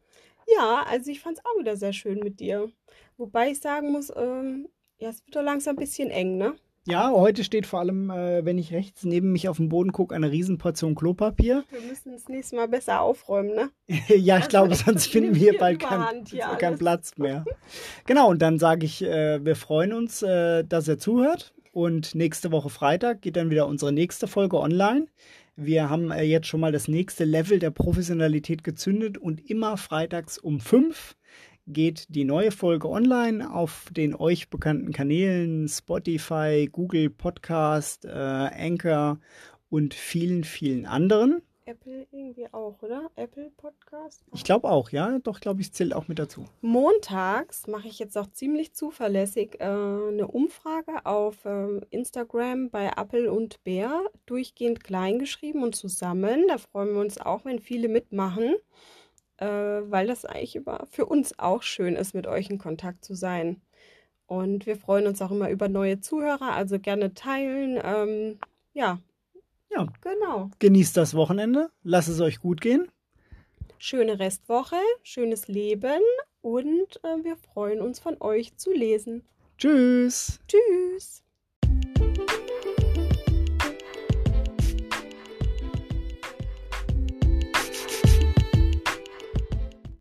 Ja, 0.56 0.84
also 0.88 1.10
ich 1.10 1.20
fand 1.20 1.38
es 1.38 1.44
auch 1.44 1.58
wieder 1.58 1.76
sehr 1.76 1.92
schön 1.92 2.20
mit 2.20 2.40
dir. 2.40 2.70
Wobei 3.16 3.50
ich 3.50 3.60
sagen 3.60 3.92
muss, 3.92 4.12
ähm, 4.16 4.68
ja, 4.98 5.10
es 5.10 5.24
wird 5.24 5.36
doch 5.36 5.42
langsam 5.42 5.76
ein 5.76 5.80
bisschen 5.80 6.10
eng, 6.10 6.36
ne? 6.36 6.54
Ja, 6.86 7.10
heute 7.10 7.44
steht 7.44 7.66
vor 7.66 7.80
allem, 7.80 8.08
äh, 8.08 8.46
wenn 8.46 8.56
ich 8.56 8.72
rechts 8.72 9.04
neben 9.04 9.30
mich 9.30 9.46
auf 9.50 9.58
den 9.58 9.68
Boden 9.68 9.92
gucke, 9.92 10.14
eine 10.14 10.30
Riesenportion 10.30 10.94
Klopapier. 10.94 11.64
Wir 11.70 11.82
müssen 11.82 12.12
das 12.12 12.28
nächste 12.28 12.56
Mal 12.56 12.66
besser 12.66 13.02
aufräumen, 13.02 13.54
ne? 13.54 13.70
ja, 14.08 14.16
ich 14.16 14.32
also, 14.32 14.48
glaube, 14.48 14.74
sonst 14.86 15.08
finden 15.08 15.34
wir 15.34 15.50
hier 15.50 15.58
bald 15.58 15.80
keinen 15.80 16.24
kein 16.58 16.78
Platz 16.78 17.18
mehr. 17.18 17.44
Genau, 18.06 18.30
und 18.30 18.40
dann 18.40 18.58
sage 18.58 18.86
ich, 18.86 19.04
äh, 19.04 19.44
wir 19.44 19.54
freuen 19.54 19.92
uns, 19.92 20.22
äh, 20.22 20.64
dass 20.64 20.88
ihr 20.88 20.98
zuhört. 20.98 21.52
Und 21.72 22.14
nächste 22.14 22.50
Woche 22.52 22.70
Freitag 22.70 23.20
geht 23.20 23.36
dann 23.36 23.50
wieder 23.50 23.66
unsere 23.66 23.92
nächste 23.92 24.26
Folge 24.26 24.58
online. 24.58 25.08
Wir 25.60 25.90
haben 25.90 26.12
äh, 26.12 26.22
jetzt 26.22 26.46
schon 26.46 26.60
mal 26.60 26.70
das 26.70 26.86
nächste 26.86 27.24
Level 27.24 27.58
der 27.58 27.72
Professionalität 27.72 28.62
gezündet 28.62 29.18
und 29.18 29.50
immer 29.50 29.76
freitags 29.76 30.38
um 30.38 30.60
fünf 30.60 31.16
geht 31.66 32.14
die 32.14 32.22
neue 32.22 32.52
Folge 32.52 32.88
online 32.88 33.52
auf 33.52 33.88
den 33.90 34.14
euch 34.14 34.50
bekannten 34.50 34.92
Kanälen 34.92 35.66
Spotify, 35.66 36.68
Google 36.70 37.10
Podcast, 37.10 38.04
äh, 38.04 38.08
Anchor 38.10 39.18
und 39.68 39.94
vielen, 39.94 40.44
vielen 40.44 40.86
anderen. 40.86 41.42
Apple 41.68 42.06
irgendwie 42.10 42.52
auch, 42.52 42.82
oder? 42.82 43.10
Apple 43.16 43.50
Podcast? 43.56 44.24
Ich 44.32 44.42
glaube 44.42 44.68
auch, 44.70 44.90
ja. 44.90 45.18
Doch, 45.18 45.40
glaube 45.40 45.60
ich, 45.60 45.72
zählt 45.72 45.94
auch 45.94 46.08
mit 46.08 46.18
dazu. 46.18 46.46
Montags 46.60 47.66
mache 47.66 47.88
ich 47.88 47.98
jetzt 47.98 48.16
auch 48.16 48.26
ziemlich 48.28 48.74
zuverlässig 48.74 49.60
äh, 49.60 49.64
eine 49.64 50.26
Umfrage 50.26 51.04
auf 51.04 51.44
äh, 51.44 51.80
Instagram 51.90 52.70
bei 52.70 52.90
Apple 52.96 53.32
und 53.32 53.62
Bär, 53.64 54.04
durchgehend 54.26 54.82
kleingeschrieben 54.82 55.62
und 55.62 55.76
zusammen. 55.76 56.46
Da 56.48 56.58
freuen 56.58 56.94
wir 56.94 57.00
uns 57.00 57.20
auch, 57.20 57.44
wenn 57.44 57.60
viele 57.60 57.88
mitmachen 57.88 58.56
äh, 59.38 59.46
weil 59.46 60.06
das 60.06 60.24
eigentlich 60.24 60.56
über, 60.56 60.86
für 60.90 61.06
uns 61.06 61.38
auch 61.38 61.62
schön 61.62 61.96
ist, 61.96 62.14
mit 62.14 62.26
euch 62.26 62.50
in 62.50 62.58
Kontakt 62.58 63.04
zu 63.04 63.14
sein. 63.14 63.60
Und 64.26 64.66
wir 64.66 64.76
freuen 64.76 65.06
uns 65.06 65.22
auch 65.22 65.30
immer 65.30 65.48
über 65.48 65.68
neue 65.68 66.00
Zuhörer, 66.00 66.52
also 66.52 66.78
gerne 66.78 67.14
teilen. 67.14 67.80
Ähm, 67.82 68.38
ja. 68.74 68.98
Ja. 69.70 69.86
Genau. 70.00 70.50
Genießt 70.58 70.96
das 70.96 71.14
Wochenende. 71.14 71.70
Lasst 71.82 72.08
es 72.08 72.20
euch 72.20 72.40
gut 72.40 72.60
gehen. 72.60 72.88
Schöne 73.78 74.18
Restwoche, 74.18 74.76
schönes 75.02 75.46
Leben 75.46 76.00
und 76.40 77.00
äh, 77.04 77.22
wir 77.22 77.36
freuen 77.36 77.80
uns 77.80 78.00
von 78.00 78.16
euch 78.20 78.56
zu 78.56 78.72
lesen. 78.72 79.22
Tschüss. 79.56 80.40
Tschüss. 80.48 81.22